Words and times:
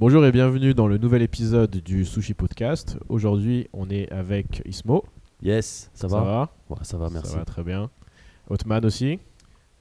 Bonjour 0.00 0.24
et 0.24 0.30
bienvenue 0.30 0.74
dans 0.74 0.86
le 0.86 0.96
nouvel 0.96 1.22
épisode 1.22 1.70
du 1.78 2.04
Sushi 2.04 2.32
Podcast. 2.32 2.96
Aujourd'hui, 3.08 3.68
on 3.72 3.90
est 3.90 4.08
avec 4.12 4.62
Ismo. 4.64 5.04
Yes, 5.42 5.90
ça 5.92 6.08
Ça 6.08 6.20
va? 6.20 6.24
Va 6.24 6.52
Ouais, 6.70 6.76
Ça 6.82 6.96
va, 6.98 7.10
merci. 7.10 7.32
Ça 7.32 7.38
va 7.38 7.44
très 7.44 7.64
bien. 7.64 7.90
Otman 8.48 8.84
aussi? 8.84 9.18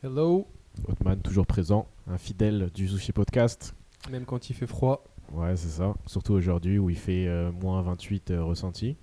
Hello, 0.04 0.48
Otman 0.88 1.20
toujours 1.20 1.46
présent, 1.46 1.88
un 2.08 2.18
fidèle 2.18 2.72
du 2.74 2.88
Sushi 2.88 3.12
Podcast. 3.12 3.76
même 4.10 4.26
quand 4.26 4.50
il 4.50 4.54
fait 4.54 4.66
froid. 4.66 5.04
Ouais, 5.34 5.56
c'est 5.56 5.68
ça. 5.70 5.94
Surtout 6.08 6.34
aujourd'hui 6.34 6.80
où 6.80 6.90
il 6.90 6.98
fait 6.98 7.28
euh, 7.28 7.52
moins 7.52 7.84
28 7.84 8.32
euh, 8.32 8.44
ressenti. 8.44 8.96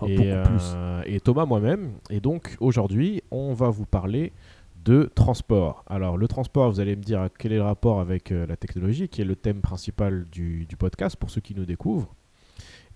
Oh, 0.00 0.06
et, 0.08 0.16
beaucoup 0.16 0.58
euh, 0.74 1.02
et 1.06 1.20
Thomas 1.20 1.44
moi-même. 1.44 1.92
Et 2.10 2.18
donc 2.18 2.56
aujourd'hui, 2.58 3.22
on 3.30 3.52
va 3.52 3.68
vous 3.68 3.86
parler 3.86 4.32
de 4.84 5.10
transport. 5.14 5.84
Alors 5.88 6.16
le 6.16 6.26
transport, 6.28 6.70
vous 6.70 6.80
allez 6.80 6.96
me 6.96 7.02
dire 7.02 7.28
quel 7.38 7.52
est 7.52 7.56
le 7.56 7.62
rapport 7.62 8.00
avec 8.00 8.32
euh, 8.32 8.46
la 8.46 8.56
technologie, 8.56 9.08
qui 9.08 9.20
est 9.20 9.24
le 9.24 9.36
thème 9.36 9.60
principal 9.60 10.26
du, 10.30 10.66
podcast 10.78 11.16
pour 11.16 11.30
ceux 11.30 11.40
qui 11.40 11.54
nous 11.54 11.64
découvrent. 11.64 12.14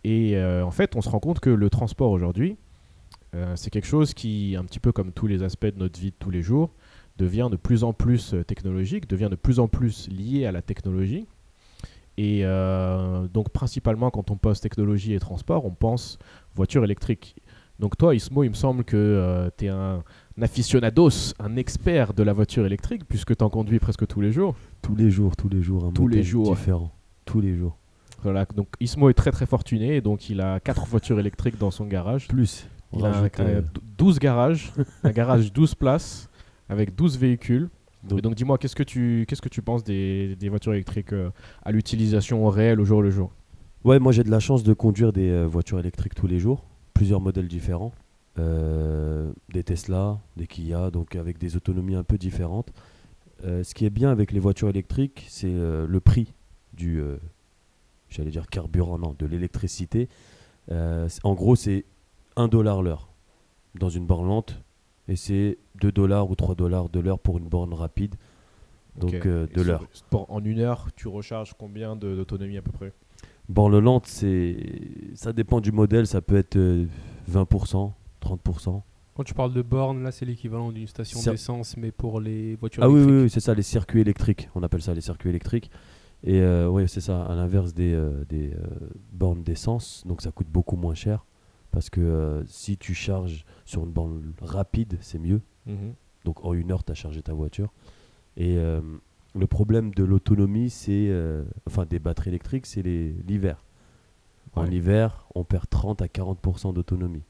Et 0.02 0.36
euh, 0.36 0.64
en 0.64 0.70
fait, 0.70 0.96
on 0.96 1.02
se 1.02 1.08
rend 1.08 1.20
compte 1.20 1.40
que 1.40 1.50
le 1.50 1.70
transport 1.70 2.10
aujourd'hui, 2.10 2.56
euh, 3.34 3.54
c'est 3.56 3.70
quelque 3.70 3.86
chose 3.86 4.14
qui, 4.14 4.56
un 4.58 4.64
petit 4.64 4.80
peu 4.80 4.92
comme 4.92 5.12
tous 5.12 5.26
les 5.26 5.42
aspects 5.42 5.66
de 5.66 5.78
notre 5.78 5.98
vie 5.98 6.10
de 6.10 6.16
tous 6.18 6.30
les 6.30 6.42
jours, 6.42 6.70
devient 7.18 7.48
de 7.50 7.56
plus 7.56 7.84
en 7.84 7.92
plus 7.92 8.34
technologique, 8.46 9.08
devient 9.08 9.28
de 9.30 9.36
plus 9.36 9.60
en 9.60 9.68
plus 9.68 10.08
lié 10.08 10.46
à 10.46 10.52
la 10.52 10.62
technologie. 10.62 11.26
Et 12.16 12.42
donc 13.32 13.50
principalement 13.50 14.10
quand 14.10 14.30
on 14.30 14.36
pose 14.36 14.60
technologie 14.60 15.14
et 15.14 15.20
transport, 15.20 15.64
on 15.64 15.74
pense 15.74 16.18
voiture 16.54 16.84
électrique. 16.84 17.36
Donc 17.78 17.96
toi, 17.96 18.14
Ismo, 18.14 18.42
il 18.42 18.50
me 18.50 18.54
semble 18.54 18.84
que 18.84 19.50
tu 19.56 19.66
es 19.66 19.68
un 19.68 20.02
aficionados, 20.42 21.32
un 21.38 21.56
expert 21.56 22.12
de 22.14 22.22
la 22.22 22.32
voiture 22.32 22.66
électrique, 22.66 23.02
puisque 23.08 23.36
tu 23.36 23.44
en 23.44 23.50
conduis 23.50 23.78
presque 23.78 24.06
tous 24.06 24.20
les 24.20 24.32
jours. 24.32 24.54
Tous 24.82 24.96
les 24.96 25.10
jours, 25.10 25.36
tous 25.36 25.48
les 25.48 25.62
jours, 25.62 25.84
un 25.84 25.92
Tous 25.92 26.08
les 26.08 26.22
jours. 26.22 26.50
différent. 26.54 26.90
Tous 27.24 27.40
les 27.40 27.56
jours. 27.56 27.76
Voilà, 28.22 28.46
donc 28.56 28.68
Ismo 28.80 29.10
est 29.10 29.14
très 29.14 29.30
très 29.30 29.46
fortuné, 29.46 29.96
et 29.96 30.00
donc 30.00 30.30
il 30.30 30.40
a 30.40 30.58
quatre 30.60 30.86
voitures 30.86 31.20
électriques 31.20 31.58
dans 31.58 31.70
son 31.70 31.84
garage. 31.86 32.26
Plus. 32.28 32.66
On 32.92 32.98
Il 33.00 33.04
a 33.04 33.08
un- 33.08 33.12
rajoute, 33.12 33.40
un- 33.40 33.44
euh, 33.44 33.62
12 33.98 34.18
garages, 34.18 34.72
un 35.02 35.10
garage 35.10 35.52
12 35.52 35.74
places, 35.74 36.28
avec 36.68 36.94
12 36.94 37.18
véhicules. 37.18 37.68
Donc- 38.08 38.18
et 38.18 38.22
donc 38.22 38.34
dis-moi, 38.34 38.58
qu'est-ce 38.58 38.76
que 38.76 38.82
tu, 38.82 39.24
qu'est-ce 39.28 39.42
que 39.42 39.48
tu 39.48 39.62
penses 39.62 39.82
des, 39.84 40.36
des 40.36 40.48
voitures 40.48 40.72
électriques 40.74 41.12
euh, 41.12 41.30
à 41.64 41.72
l'utilisation 41.72 42.46
réelle 42.48 42.80
au 42.80 42.84
jour 42.84 43.02
le 43.02 43.10
jour? 43.10 43.30
Ouais, 43.84 43.98
moi 43.98 44.12
j'ai 44.12 44.22
de 44.24 44.30
la 44.30 44.40
chance 44.40 44.62
de 44.62 44.72
conduire 44.74 45.12
des 45.12 45.28
euh, 45.30 45.44
voitures 45.46 45.78
électriques 45.78 46.14
tous 46.14 46.26
les 46.26 46.38
jours, 46.38 46.64
plusieurs 46.94 47.20
modèles 47.20 47.48
différents, 47.48 47.92
des 48.36 49.62
Tesla, 49.62 50.18
des 50.36 50.46
Kia, 50.46 50.90
donc 50.90 51.16
avec 51.16 51.38
des 51.38 51.56
autonomies 51.56 51.94
un 51.94 52.04
peu 52.04 52.18
différentes. 52.18 52.72
Euh, 53.44 53.62
ce 53.62 53.74
qui 53.74 53.84
est 53.84 53.90
bien 53.90 54.10
avec 54.10 54.32
les 54.32 54.40
voitures 54.40 54.68
électriques, 54.68 55.26
c'est 55.28 55.52
euh, 55.52 55.86
le 55.86 56.00
prix 56.00 56.32
du, 56.72 57.00
euh, 57.00 57.16
j'allais 58.08 58.30
dire 58.30 58.48
carburant, 58.48 58.98
non, 58.98 59.14
de 59.18 59.26
l'électricité. 59.26 60.08
Euh, 60.70 61.08
en 61.24 61.34
gros, 61.34 61.56
c'est 61.56 61.84
1 62.36 62.48
dollar 62.48 62.82
l'heure 62.82 63.08
dans 63.74 63.88
une 63.88 64.06
borne 64.06 64.28
lente, 64.28 64.62
et 65.08 65.16
c'est 65.16 65.58
2 65.80 65.92
dollars 65.92 66.30
ou 66.30 66.34
3 66.34 66.54
dollars 66.54 66.88
de 66.88 67.00
l'heure 67.00 67.18
pour 67.18 67.38
une 67.38 67.48
borne 67.48 67.74
rapide, 67.74 68.14
donc 68.96 69.26
euh, 69.26 69.46
de 69.48 69.62
l'heure. 69.62 69.86
En 70.12 70.44
une 70.44 70.60
heure, 70.60 70.88
tu 70.96 71.08
recharges 71.08 71.54
combien 71.58 71.96
d'autonomie 71.96 72.56
à 72.56 72.62
peu 72.62 72.72
près? 72.72 72.92
Borne 73.48 73.78
lente, 73.78 74.06
c'est 74.06 74.56
ça 75.14 75.32
dépend 75.32 75.60
du 75.60 75.72
modèle, 75.72 76.06
ça 76.06 76.22
peut 76.22 76.36
être 76.36 76.56
euh, 76.56 76.86
20%, 77.30 77.92
30%. 78.24 78.82
Quand 79.16 79.22
tu 79.22 79.34
parles 79.34 79.52
de 79.52 79.62
borne, 79.62 80.02
là 80.02 80.10
c'est 80.10 80.24
l'équivalent 80.24 80.72
d'une 80.72 80.88
station 80.88 81.20
d'essence, 81.30 81.76
mais 81.76 81.92
pour 81.92 82.20
les 82.20 82.56
voitures 82.56 82.82
Ah 82.82 82.88
oui, 82.88 82.94
oui, 82.94 83.00
électriques. 83.02 83.22
oui, 83.22 83.30
c'est 83.30 83.40
ça, 83.40 83.54
les 83.54 83.62
circuits 83.62 84.00
électriques, 84.00 84.48
on 84.56 84.62
appelle 84.64 84.82
ça 84.82 84.92
les 84.92 85.00
circuits 85.00 85.28
électriques. 85.30 85.70
Et 86.24 86.40
euh, 86.40 86.68
oui, 86.68 86.88
c'est 86.88 87.02
ça, 87.02 87.22
à 87.24 87.34
l'inverse 87.34 87.74
des, 87.74 87.92
euh, 87.92 88.24
des 88.28 88.52
euh, 88.54 88.58
bornes 89.12 89.42
d'essence, 89.42 90.02
donc 90.06 90.22
ça 90.22 90.32
coûte 90.32 90.48
beaucoup 90.48 90.76
moins 90.76 90.94
cher. 90.94 91.26
Parce 91.70 91.90
que 91.90 92.44
si 92.46 92.76
tu 92.78 92.94
charges 92.94 93.44
sur 93.64 93.84
une 93.84 93.90
borne 93.90 94.32
rapide, 94.40 94.96
c'est 95.00 95.18
mieux. 95.18 95.42
Mhm. 95.66 95.94
Donc 96.24 96.44
en 96.44 96.54
une 96.54 96.70
heure, 96.70 96.84
tu 96.84 96.92
as 96.92 96.94
chargé 96.94 97.20
ta 97.20 97.34
voiture. 97.34 97.72
Et 98.36 98.56
le 98.56 99.46
problème 99.48 99.92
de 99.92 100.04
l'autonomie, 100.04 100.70
c'est. 100.70 101.12
enfin, 101.66 101.84
des 101.84 101.98
batteries 101.98 102.30
électriques, 102.30 102.66
c'est 102.66 102.80
l'hiver. 102.82 103.64
En 104.54 104.66
hiver, 104.66 105.26
on 105.34 105.42
perd 105.42 105.68
30 105.68 106.00
à 106.00 106.06
40% 106.06 106.74
d'autonomie. 106.74 107.24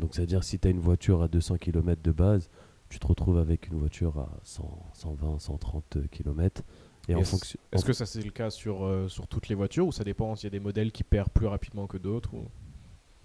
Donc, 0.00 0.14
c'est-à-dire, 0.14 0.42
si 0.44 0.58
tu 0.58 0.66
as 0.68 0.70
une 0.70 0.80
voiture 0.80 1.22
à 1.22 1.28
200 1.28 1.56
km 1.58 2.02
de 2.02 2.12
base, 2.12 2.48
tu 2.88 2.98
te 2.98 3.06
retrouves 3.06 3.38
avec 3.38 3.68
une 3.68 3.78
voiture 3.78 4.18
à 4.18 4.28
100, 4.42 4.68
120, 4.94 5.38
130 5.38 5.98
km. 6.10 6.62
Et 7.08 7.14
en 7.14 7.20
Est-ce- 7.20 7.30
fonction. 7.30 7.58
Est-ce 7.72 7.84
que 7.84 7.92
ça 7.92 8.06
c'est 8.06 8.22
le 8.22 8.30
cas 8.30 8.50
sur, 8.50 8.84
euh, 8.84 9.08
sur 9.08 9.26
toutes 9.28 9.48
les 9.48 9.54
voitures 9.54 9.86
ou 9.86 9.92
ça 9.92 10.04
dépend 10.04 10.34
s'il 10.34 10.44
y 10.44 10.46
a 10.48 10.50
des 10.50 10.60
modèles 10.60 10.90
qui 10.92 11.02
perdent 11.04 11.30
plus 11.30 11.46
rapidement 11.46 11.86
que 11.86 11.98
d'autres 11.98 12.34
ou... 12.34 12.44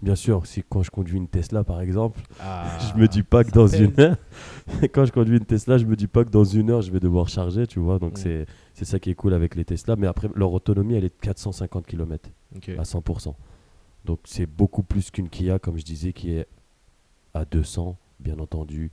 Bien 0.02 0.14
sûr, 0.14 0.46
si 0.46 0.62
quand 0.62 0.82
je 0.82 0.90
conduis 0.90 1.16
une 1.16 1.26
Tesla, 1.28 1.64
par 1.64 1.80
exemple, 1.80 2.20
Ah, 2.38 2.78
je 2.94 3.00
me 3.00 3.08
dis 3.08 3.22
pas 3.22 3.44
que 3.44 3.50
dans 3.50 3.66
une 3.66 3.98
heure, 3.98 4.16
quand 4.92 5.06
je 5.06 5.12
conduis 5.12 5.38
une 5.38 5.46
Tesla, 5.46 5.78
je 5.78 5.86
me 5.86 5.96
dis 5.96 6.06
pas 6.06 6.22
que 6.24 6.28
dans 6.30 6.44
une 6.44 6.70
heure 6.70 6.82
je 6.82 6.90
vais 6.92 7.00
devoir 7.00 7.28
charger, 7.28 7.66
tu 7.66 7.78
vois. 7.80 7.98
Donc 7.98 8.12
Mm. 8.12 8.16
c'est 8.16 8.46
c'est 8.74 8.84
ça 8.84 8.98
qui 9.00 9.08
est 9.10 9.14
cool 9.14 9.32
avec 9.32 9.54
les 9.54 9.64
Tesla. 9.64 9.96
Mais 9.96 10.06
après, 10.06 10.28
leur 10.34 10.52
autonomie, 10.52 10.94
elle 10.94 11.04
est 11.04 11.08
de 11.08 11.20
450 11.22 11.86
km 11.86 12.28
à 12.78 12.82
100%. 12.84 13.34
Donc 14.04 14.20
c'est 14.24 14.46
beaucoup 14.46 14.82
plus 14.82 15.10
qu'une 15.10 15.28
Kia, 15.30 15.58
comme 15.58 15.78
je 15.78 15.84
disais, 15.84 16.12
qui 16.12 16.32
est 16.32 16.46
à 17.36 17.44
200, 17.44 17.96
bien 18.20 18.38
entendu, 18.38 18.90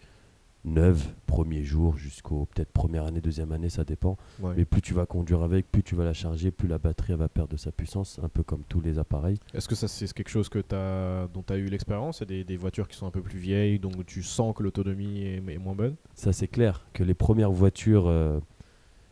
neuve, 0.66 1.08
premier 1.28 1.64
jour 1.64 1.98
jusqu'au 1.98 2.46
peut-être 2.46 2.72
première 2.72 3.06
année, 3.06 3.22
deuxième 3.22 3.52
année, 3.52 3.70
ça 3.70 3.84
dépend. 3.84 4.18
Ouais. 4.42 4.54
Mais 4.58 4.66
plus 4.66 4.82
tu 4.82 4.94
vas 4.94 5.06
conduire 5.06 5.42
avec, 5.42 5.72
plus 5.72 5.84
tu 5.84 5.96
vas 5.96 6.06
la 6.06 6.14
charger, 6.14 6.52
plus 6.52 6.68
la 6.68 6.78
batterie 6.78 7.14
elle 7.14 7.20
va 7.20 7.28
perdre 7.28 7.52
de 7.52 7.58
sa 7.58 7.72
puissance, 7.72 8.20
un 8.24 8.30
peu 8.30 8.44
comme 8.44 8.64
tous 8.68 8.82
les 8.82 9.00
appareils. 9.00 9.40
Est-ce 9.54 9.68
que 9.68 9.76
ça 9.76 9.88
c'est 9.88 10.12
quelque 10.14 10.30
chose 10.30 10.50
que 10.50 10.60
as, 10.74 11.28
dont 11.28 11.44
tu 11.44 11.54
as 11.54 11.58
eu 11.58 11.66
l'expérience? 11.66 12.20
C'est 12.20 12.26
des, 12.26 12.44
des 12.44 12.58
voitures 12.58 12.88
qui 12.88 12.98
sont 12.98 13.08
un 13.08 13.12
peu 13.12 13.22
plus 13.22 13.40
vieilles, 13.40 13.80
donc 13.80 14.06
tu 14.06 14.24
sens 14.24 14.56
que 14.56 14.64
l'autonomie 14.64 15.24
est, 15.24 15.38
est 15.38 15.58
moins 15.58 15.76
bonne? 15.76 15.96
Ça, 16.16 16.32
c'est 16.32 16.48
clair 16.48 16.86
que 16.94 17.04
les 17.04 17.14
premières 17.14 17.52
voitures 17.52 18.08
euh, 18.08 18.40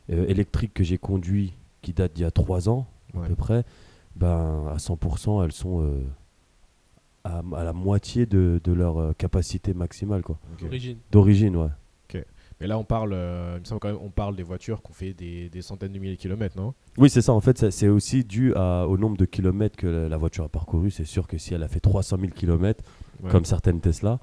euh, 0.10 0.26
électriques 0.28 0.74
que 0.74 0.84
j'ai 0.84 0.98
conduites, 0.98 1.54
qui 1.82 1.94
datent 1.94 2.14
d'il 2.14 2.22
y 2.22 2.26
a 2.26 2.32
3 2.32 2.70
ans 2.70 2.88
à 3.16 3.28
peu 3.28 3.36
près, 3.36 3.66
ben, 4.16 4.68
à 4.68 4.78
100%, 4.78 5.44
elles 5.44 5.52
sont 5.52 5.82
euh, 5.82 6.02
à, 7.24 7.42
à 7.56 7.64
la 7.64 7.74
moitié 7.74 8.26
de, 8.26 8.60
de 8.64 8.72
leur 8.74 8.98
euh, 9.00 9.14
capacité 9.14 9.74
maximale 9.74 10.22
quoi. 10.24 10.40
Ok. 10.54 10.68
Origine. 10.68 10.98
D'origine, 11.12 11.56
ouais. 11.58 11.68
Mais 12.60 12.68
là 12.68 12.78
on 12.78 12.84
parle, 12.84 13.14
euh, 13.14 13.56
il 13.58 13.62
me 13.62 13.66
semble 13.66 13.80
quand 13.80 13.88
même, 13.88 13.98
on 14.04 14.12
parle 14.12 14.36
des 14.36 14.44
voitures 14.44 14.84
qui 14.84 14.92
ont 14.92 14.94
fait 14.94 15.14
des, 15.16 15.50
des 15.50 15.64
centaines 15.64 15.94
de 15.94 15.98
milliers 15.98 16.16
de 16.16 16.22
kilomètres, 16.22 16.56
non? 16.56 16.76
Oui, 17.00 17.10
c'est 17.10 17.24
ça. 17.24 17.34
En 17.34 17.42
fait, 17.42 17.72
c'est 17.72 17.88
aussi 17.88 18.24
dû 18.24 18.54
à- 18.54 18.88
au 18.88 19.00
nombre 19.00 19.18
de 19.18 19.26
kilomètres 19.26 19.76
que 19.76 19.88
la, 19.88 20.08
la 20.08 20.18
voiture 20.18 20.44
a 20.44 20.48
parcouru. 20.48 20.92
C'est 20.92 21.06
sûr 21.06 21.26
que 21.26 21.40
si 21.40 21.56
elle 21.56 21.64
a 21.64 21.68
fait 21.68 21.80
300 21.80 22.18
000 22.20 22.32
kilomètres, 22.34 22.84
Ouais. 23.24 23.32
comme 23.32 23.46
certaines 23.46 23.82
Tesla, 23.82 24.20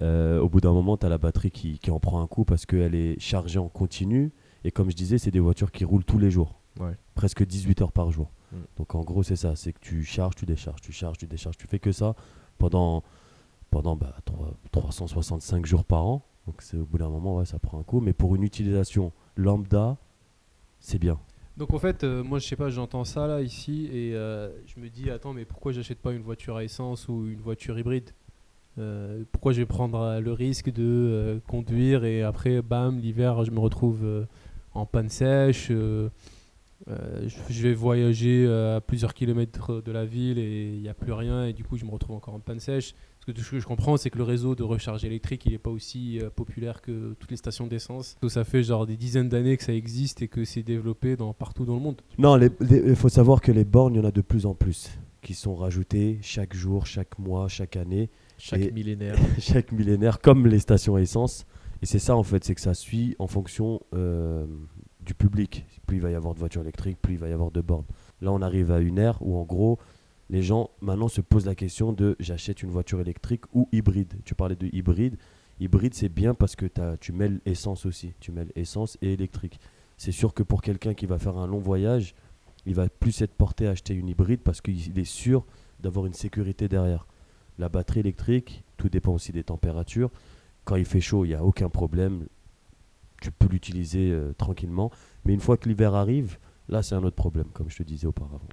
euh, 0.00 0.40
au 0.40 0.48
bout 0.48 0.62
d'un 0.62 0.72
moment, 0.72 0.96
tu 0.96 1.04
as 1.04 1.10
la 1.10 1.18
batterie 1.18 1.50
qui, 1.50 1.78
qui 1.78 1.90
en 1.90 2.00
prend 2.00 2.22
un 2.22 2.26
coup 2.26 2.46
parce 2.46 2.64
qu'elle 2.64 2.94
est 2.94 3.20
chargée 3.20 3.58
en 3.58 3.68
continu. 3.68 4.32
Et 4.64 4.70
comme 4.70 4.90
je 4.90 4.96
disais, 4.96 5.18
c'est 5.18 5.30
des 5.30 5.40
voitures 5.40 5.70
qui 5.70 5.84
roulent 5.84 6.04
tous 6.06 6.18
les 6.18 6.30
jours. 6.30 6.58
Ouais. 6.80 6.92
Presque 7.14 7.44
18 7.44 7.82
heures 7.82 7.92
par 7.92 8.10
jour. 8.10 8.30
Donc 8.76 8.94
en 8.94 9.00
gros, 9.02 9.22
c'est 9.22 9.36
ça. 9.36 9.56
C'est 9.56 9.72
que 9.72 9.80
tu 9.80 10.04
charges, 10.04 10.34
tu 10.36 10.46
décharges, 10.46 10.80
tu 10.80 10.92
charges, 10.92 11.18
tu 11.18 11.26
décharges. 11.26 11.56
Tu 11.56 11.66
fais 11.66 11.78
que 11.78 11.92
ça 11.92 12.14
pendant, 12.58 13.02
pendant 13.70 13.96
bah, 13.96 14.14
trois- 14.24 14.54
365 14.72 15.66
jours 15.66 15.84
par 15.84 16.04
an. 16.06 16.24
Donc 16.46 16.60
c'est 16.62 16.76
au 16.76 16.84
bout 16.84 16.98
d'un 16.98 17.08
moment, 17.08 17.36
ouais, 17.36 17.46
ça 17.46 17.58
prend 17.58 17.78
un 17.78 17.82
coup. 17.82 18.00
Mais 18.00 18.12
pour 18.12 18.34
une 18.36 18.42
utilisation 18.42 19.12
lambda, 19.36 19.96
c'est 20.80 20.98
bien. 20.98 21.18
Donc 21.56 21.72
en 21.72 21.78
fait, 21.78 22.02
euh, 22.02 22.22
moi 22.24 22.40
je 22.40 22.46
sais 22.48 22.56
pas, 22.56 22.68
j'entends 22.68 23.04
ça 23.04 23.26
là 23.28 23.40
ici 23.40 23.88
et 23.92 24.14
euh, 24.14 24.50
je 24.66 24.80
me 24.80 24.88
dis 24.90 25.08
attends 25.10 25.32
mais 25.32 25.44
pourquoi 25.44 25.70
j'achète 25.70 26.00
pas 26.00 26.12
une 26.12 26.22
voiture 26.22 26.56
à 26.56 26.64
essence 26.64 27.08
ou 27.08 27.28
une 27.28 27.40
voiture 27.40 27.78
hybride? 27.78 28.10
Euh, 28.78 29.22
Pourquoi 29.30 29.52
je 29.52 29.60
vais 29.60 29.66
prendre 29.66 30.18
le 30.18 30.32
risque 30.32 30.72
de 30.72 31.40
conduire 31.46 32.04
et 32.04 32.24
après 32.24 32.60
bam 32.60 32.98
l'hiver 32.98 33.44
je 33.44 33.52
me 33.52 33.60
retrouve 33.60 34.26
en 34.74 34.84
panne 34.84 35.08
sèche 35.08 35.70
euh, 36.88 37.26
je, 37.28 37.36
je 37.52 37.62
vais 37.62 37.72
voyager 37.74 38.44
euh, 38.46 38.76
à 38.76 38.80
plusieurs 38.80 39.14
kilomètres 39.14 39.80
de 39.82 39.90
la 39.92 40.04
ville 40.04 40.38
et 40.38 40.74
il 40.74 40.80
n'y 40.82 40.88
a 40.88 40.94
plus 40.94 41.12
rien 41.12 41.46
et 41.46 41.52
du 41.52 41.64
coup 41.64 41.76
je 41.78 41.84
me 41.84 41.90
retrouve 41.90 42.16
encore 42.16 42.34
en 42.34 42.40
panne 42.40 42.60
sèche. 42.60 42.94
Parce 43.16 43.26
que 43.26 43.32
tout 43.40 43.40
ce 43.46 43.52
que 43.52 43.60
je 43.60 43.66
comprends 43.66 43.96
c'est 43.96 44.10
que 44.10 44.18
le 44.18 44.24
réseau 44.24 44.54
de 44.54 44.62
recharge 44.62 45.02
électrique 45.04 45.46
il 45.46 45.52
n'est 45.52 45.58
pas 45.58 45.70
aussi 45.70 46.20
euh, 46.20 46.28
populaire 46.28 46.82
que 46.82 47.14
toutes 47.18 47.30
les 47.30 47.38
stations 47.38 47.66
d'essence. 47.66 48.16
Donc, 48.20 48.30
Ça 48.30 48.44
fait 48.44 48.62
genre 48.62 48.86
des 48.86 48.96
dizaines 48.98 49.30
d'années 49.30 49.56
que 49.56 49.62
ça 49.64 49.72
existe 49.72 50.20
et 50.20 50.28
que 50.28 50.44
c'est 50.44 50.62
développé 50.62 51.16
dans, 51.16 51.32
partout 51.32 51.64
dans 51.64 51.74
le 51.74 51.80
monde. 51.80 52.02
Non, 52.18 52.38
il 52.38 52.94
faut 52.96 53.08
savoir 53.08 53.40
que 53.40 53.50
les 53.52 53.64
bornes, 53.64 53.94
il 53.94 53.98
y 53.98 54.00
en 54.00 54.04
a 54.08 54.10
de 54.12 54.20
plus 54.20 54.44
en 54.44 54.54
plus 54.54 54.90
qui 55.22 55.32
sont 55.32 55.54
rajoutées 55.54 56.18
chaque 56.20 56.54
jour, 56.54 56.84
chaque 56.86 57.18
mois, 57.18 57.48
chaque 57.48 57.76
année, 57.76 58.10
Chaque 58.36 58.60
Et- 58.60 58.72
millénaire. 58.72 59.16
chaque 59.38 59.72
millénaire, 59.72 60.20
comme 60.20 60.46
les 60.46 60.58
stations 60.58 60.98
essence. 60.98 61.46
Et 61.80 61.86
c'est 61.86 61.98
ça 61.98 62.14
en 62.14 62.22
fait, 62.22 62.44
c'est 62.44 62.54
que 62.54 62.60
ça 62.60 62.74
suit 62.74 63.16
en 63.18 63.26
fonction 63.26 63.80
euh, 63.94 64.44
du 65.04 65.14
public. 65.14 65.66
Plus 65.86 65.98
il 65.98 66.00
va 66.02 66.10
y 66.10 66.14
avoir 66.14 66.34
de 66.34 66.38
voitures 66.38 66.62
électriques, 66.62 66.98
plus 67.00 67.14
il 67.14 67.18
va 67.18 67.28
y 67.28 67.32
avoir 67.32 67.50
de 67.50 67.60
bornes. 67.60 67.84
Là, 68.20 68.32
on 68.32 68.42
arrive 68.42 68.70
à 68.70 68.80
une 68.80 68.98
ère 68.98 69.18
où 69.20 69.36
en 69.38 69.44
gros, 69.44 69.78
les 70.30 70.42
gens 70.42 70.70
maintenant 70.80 71.08
se 71.08 71.20
posent 71.20 71.46
la 71.46 71.54
question 71.54 71.92
de 71.92 72.16
j'achète 72.18 72.62
une 72.62 72.70
voiture 72.70 73.00
électrique 73.00 73.44
ou 73.52 73.68
hybride. 73.72 74.14
Tu 74.24 74.34
parlais 74.34 74.56
de 74.56 74.68
hybride. 74.72 75.16
Hybride, 75.60 75.94
c'est 75.94 76.08
bien 76.08 76.34
parce 76.34 76.56
que 76.56 76.66
t'as- 76.66 76.96
tu 76.96 77.12
mêles 77.12 77.40
essence 77.46 77.86
aussi. 77.86 78.14
Tu 78.20 78.32
mêles 78.32 78.50
essence 78.56 78.96
et 79.02 79.12
électrique. 79.12 79.60
C'est 79.96 80.12
sûr 80.12 80.34
que 80.34 80.42
pour 80.42 80.62
quelqu'un 80.62 80.94
qui 80.94 81.06
va 81.06 81.18
faire 81.18 81.36
un 81.38 81.46
long 81.46 81.58
voyage, 81.58 82.14
il 82.66 82.74
va 82.74 82.88
plus 82.88 83.20
être 83.22 83.34
porté 83.34 83.66
à 83.66 83.70
acheter 83.70 83.94
une 83.94 84.08
hybride 84.08 84.40
parce 84.40 84.60
qu'il 84.60 84.98
est 84.98 85.04
sûr 85.04 85.44
d'avoir 85.80 86.06
une 86.06 86.14
sécurité 86.14 86.66
derrière. 86.66 87.06
La 87.58 87.68
batterie 87.68 88.00
électrique, 88.00 88.64
tout 88.78 88.88
dépend 88.88 89.12
aussi 89.12 89.30
des 89.30 89.44
températures. 89.44 90.10
Quand 90.64 90.76
il 90.76 90.86
fait 90.86 91.00
chaud, 91.00 91.24
il 91.24 91.28
n'y 91.28 91.34
a 91.34 91.44
aucun 91.44 91.68
problème. 91.68 92.26
Tu 93.20 93.30
peux 93.30 93.48
l'utiliser 93.48 94.10
euh, 94.10 94.32
tranquillement. 94.34 94.90
Mais 95.24 95.32
une 95.34 95.40
fois 95.40 95.56
que 95.56 95.68
l'hiver 95.68 95.94
arrive, 95.94 96.38
là, 96.68 96.82
c'est 96.82 96.94
un 96.94 97.02
autre 97.02 97.16
problème, 97.16 97.48
comme 97.52 97.70
je 97.70 97.76
te 97.76 97.82
disais 97.82 98.06
auparavant. 98.06 98.48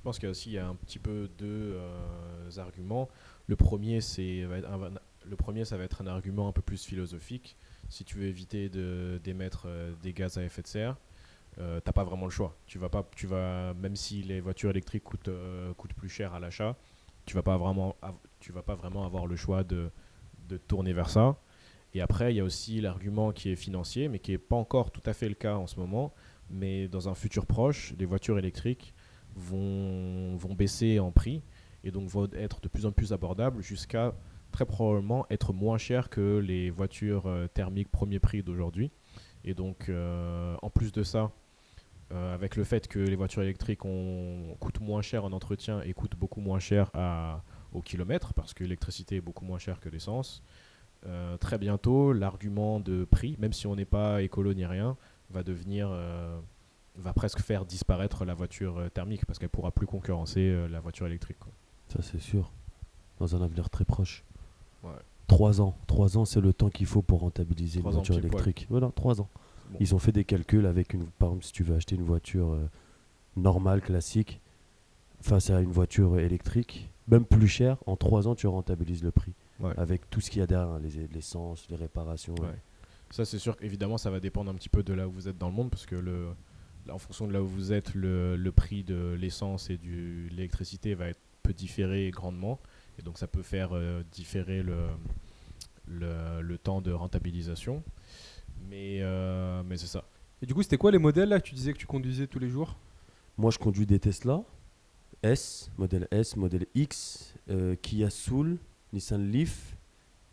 Je 0.00 0.04
pense 0.04 0.18
qu'il 0.18 0.24
y 0.24 0.28
a 0.28 0.30
aussi 0.30 0.56
un 0.56 0.74
petit 0.76 0.98
peu 0.98 1.28
deux 1.36 1.74
euh, 1.74 2.50
arguments. 2.56 3.10
Le 3.48 3.54
premier, 3.54 4.00
c'est 4.00 4.46
le 5.28 5.36
premier, 5.36 5.66
ça 5.66 5.76
va 5.76 5.84
être 5.84 6.00
un 6.00 6.06
argument 6.06 6.48
un 6.48 6.52
peu 6.52 6.62
plus 6.62 6.86
philosophique. 6.86 7.54
Si 7.90 8.02
tu 8.04 8.16
veux 8.16 8.24
éviter 8.24 8.70
d'émettre 9.22 9.64
euh, 9.66 9.92
des 10.02 10.14
gaz 10.14 10.38
à 10.38 10.42
effet 10.42 10.62
de 10.62 10.68
serre, 10.68 10.96
euh, 11.58 11.80
t'as 11.80 11.92
pas 11.92 12.04
vraiment 12.04 12.24
le 12.24 12.30
choix. 12.30 12.56
Tu 12.66 12.78
vas 12.78 12.88
pas, 12.88 13.06
tu 13.14 13.26
vas, 13.26 13.74
même 13.74 13.94
si 13.94 14.22
les 14.22 14.40
voitures 14.40 14.70
électriques 14.70 15.04
coûtent, 15.04 15.28
coûtent 15.76 15.92
plus 15.92 16.08
cher 16.08 16.32
à 16.32 16.40
l'achat, 16.40 16.78
tu 17.26 17.34
vas 17.34 17.42
pas 17.42 17.58
vraiment, 17.58 17.94
tu 18.38 18.52
vas 18.52 18.62
pas 18.62 18.76
vraiment 18.76 19.04
avoir 19.04 19.26
le 19.26 19.36
choix 19.36 19.64
de, 19.64 19.90
de 20.48 20.56
tourner 20.56 20.94
vers 20.94 21.10
ça. 21.10 21.36
Et 21.94 22.00
après, 22.00 22.32
il 22.32 22.36
y 22.36 22.40
a 22.40 22.44
aussi 22.44 22.80
l'argument 22.80 23.32
qui 23.32 23.50
est 23.50 23.56
financier, 23.56 24.08
mais 24.08 24.18
qui 24.18 24.30
n'est 24.32 24.38
pas 24.38 24.56
encore 24.56 24.90
tout 24.90 25.02
à 25.06 25.12
fait 25.12 25.28
le 25.28 25.34
cas 25.34 25.56
en 25.56 25.66
ce 25.66 25.78
moment. 25.78 26.14
Mais 26.50 26.88
dans 26.88 27.08
un 27.08 27.14
futur 27.14 27.46
proche, 27.46 27.94
les 27.98 28.04
voitures 28.04 28.38
électriques 28.38 28.94
vont, 29.34 30.36
vont 30.36 30.54
baisser 30.54 30.98
en 30.98 31.10
prix 31.10 31.42
et 31.84 31.90
donc 31.90 32.08
vont 32.08 32.28
être 32.32 32.60
de 32.60 32.68
plus 32.68 32.86
en 32.86 32.92
plus 32.92 33.12
abordables 33.12 33.62
jusqu'à 33.62 34.14
très 34.50 34.66
probablement 34.66 35.26
être 35.30 35.52
moins 35.52 35.78
chères 35.78 36.10
que 36.10 36.38
les 36.38 36.70
voitures 36.70 37.26
euh, 37.26 37.46
thermiques 37.46 37.90
premier 37.90 38.18
prix 38.18 38.42
d'aujourd'hui. 38.42 38.90
Et 39.44 39.54
donc, 39.54 39.88
euh, 39.88 40.56
en 40.60 40.70
plus 40.70 40.92
de 40.92 41.02
ça, 41.02 41.30
euh, 42.12 42.34
avec 42.34 42.56
le 42.56 42.64
fait 42.64 42.88
que 42.88 42.98
les 42.98 43.16
voitures 43.16 43.42
électriques 43.42 43.84
ont, 43.84 44.56
coûtent 44.58 44.80
moins 44.80 45.02
cher 45.02 45.24
en 45.24 45.32
entretien 45.32 45.80
et 45.82 45.92
coûtent 45.94 46.16
beaucoup 46.16 46.40
moins 46.40 46.58
cher 46.58 46.90
au 47.72 47.80
kilomètre, 47.80 48.34
parce 48.34 48.52
que 48.52 48.64
l'électricité 48.64 49.16
est 49.16 49.20
beaucoup 49.20 49.44
moins 49.44 49.58
chère 49.58 49.78
que 49.78 49.88
l'essence, 49.88 50.42
très 51.40 51.58
bientôt, 51.58 52.12
l'argument 52.12 52.80
de 52.80 53.04
prix, 53.04 53.36
même 53.38 53.52
si 53.52 53.66
on 53.66 53.76
n'est 53.76 53.84
pas 53.84 54.22
écolo 54.22 54.54
ni 54.54 54.66
rien, 54.66 54.96
va 55.30 55.42
devenir 55.42 55.90
va 56.96 57.12
presque 57.12 57.40
faire 57.40 57.64
disparaître 57.64 58.24
la 58.24 58.34
voiture 58.34 58.82
thermique 58.92 59.24
parce 59.24 59.38
qu'elle 59.38 59.48
pourra 59.48 59.70
plus 59.70 59.86
concurrencer 59.86 60.68
la 60.68 60.80
voiture 60.80 61.06
électrique. 61.06 61.38
Ça 61.88 62.00
c'est 62.02 62.20
sûr, 62.20 62.52
dans 63.18 63.34
un 63.34 63.42
avenir 63.42 63.70
très 63.70 63.84
proche. 63.84 64.24
Ouais. 64.82 64.90
3 65.30 65.60
ans. 65.60 65.76
3 65.86 66.18
ans, 66.18 66.24
c'est 66.24 66.40
le 66.40 66.52
temps 66.52 66.70
qu'il 66.70 66.86
faut 66.86 67.02
pour 67.02 67.20
rentabiliser 67.20 67.80
une 67.80 67.88
voiture 67.88 68.18
électrique. 68.18 68.66
Voilà, 68.68 68.90
3 68.94 69.20
ans. 69.20 69.28
Ils 69.78 69.94
ont 69.94 70.00
fait 70.00 70.10
des 70.10 70.24
calculs 70.24 70.66
avec 70.66 70.92
une. 70.92 71.06
Par 71.06 71.28
exemple, 71.28 71.44
si 71.44 71.52
tu 71.52 71.62
veux 71.62 71.76
acheter 71.76 71.94
une 71.94 72.02
voiture 72.02 72.52
euh, 72.52 72.68
normale, 73.36 73.80
classique, 73.80 74.40
face 75.20 75.50
à 75.50 75.60
une 75.60 75.70
voiture 75.70 76.18
électrique, 76.18 76.90
même 77.06 77.24
plus 77.24 77.46
chère, 77.46 77.76
en 77.86 77.94
3 77.94 78.26
ans, 78.26 78.34
tu 78.34 78.48
rentabilises 78.48 79.04
le 79.04 79.12
prix. 79.12 79.32
Avec 79.76 80.08
tout 80.08 80.20
ce 80.20 80.30
qu'il 80.30 80.40
y 80.40 80.42
a 80.42 80.46
derrière, 80.46 80.68
hein, 80.68 80.80
l'essence, 81.12 81.66
les, 81.68 81.76
réparations. 81.76 82.34
Ça, 83.10 83.24
c'est 83.24 83.38
sûr 83.38 83.56
qu'évidemment, 83.56 83.98
ça 83.98 84.10
va 84.10 84.20
dépendre 84.20 84.50
un 84.50 84.54
petit 84.54 84.68
peu 84.68 84.82
de 84.82 84.92
là 84.92 85.08
où 85.08 85.10
vous 85.10 85.28
êtes 85.28 85.36
dans 85.36 85.48
le 85.48 85.54
monde, 85.54 85.70
parce 85.70 85.84
que 85.84 85.96
le, 85.96 86.28
en 86.88 86.98
fonction 86.98 87.26
de 87.26 87.32
là 87.32 87.42
où 87.42 87.46
vous 87.46 87.72
êtes, 87.72 87.94
le, 87.94 88.36
le 88.36 88.52
prix 88.52 88.84
de 88.84 89.16
l'essence 89.20 89.70
et 89.70 89.76
de 89.76 90.28
l'électricité 90.30 90.94
va 90.94 91.08
être, 91.08 91.20
peut 91.42 91.52
différer 91.52 92.10
grandement. 92.10 92.58
Et 92.98 93.02
donc 93.02 93.18
ça 93.18 93.26
peut 93.26 93.42
faire 93.42 93.70
euh, 93.72 94.02
différer 94.12 94.62
le, 94.62 94.88
le, 95.88 96.58
temps 96.58 96.80
de 96.80 96.92
rentabilisation. 96.92 97.82
Mais, 98.68 98.98
euh, 99.00 99.62
mais 99.64 99.76
c'est 99.76 99.86
ça. 99.86 100.04
Et 100.42 100.46
du 100.46 100.54
coup, 100.54 100.62
c'était 100.62 100.76
quoi 100.78 100.90
les 100.90 100.98
modèles 100.98 101.30
là 101.30 101.40
que 101.40 101.46
tu 101.46 101.54
disais 101.54 101.72
que 101.72 101.78
tu 101.78 101.86
conduisais 101.86 102.26
tous 102.26 102.38
les 102.38 102.48
jours? 102.48 102.76
Moi, 103.36 103.50
je 103.50 103.58
conduis 103.58 103.86
des 103.86 103.98
Tesla 103.98 104.42
S, 105.22 105.70
modèle 105.76 106.08
S, 106.10 106.36
modèle 106.36 106.66
X, 106.74 107.34
euh, 107.50 107.74
Kia 107.76 108.10
Soul, 108.10 108.58
Nissan 108.92 109.30
Leaf 109.30 109.76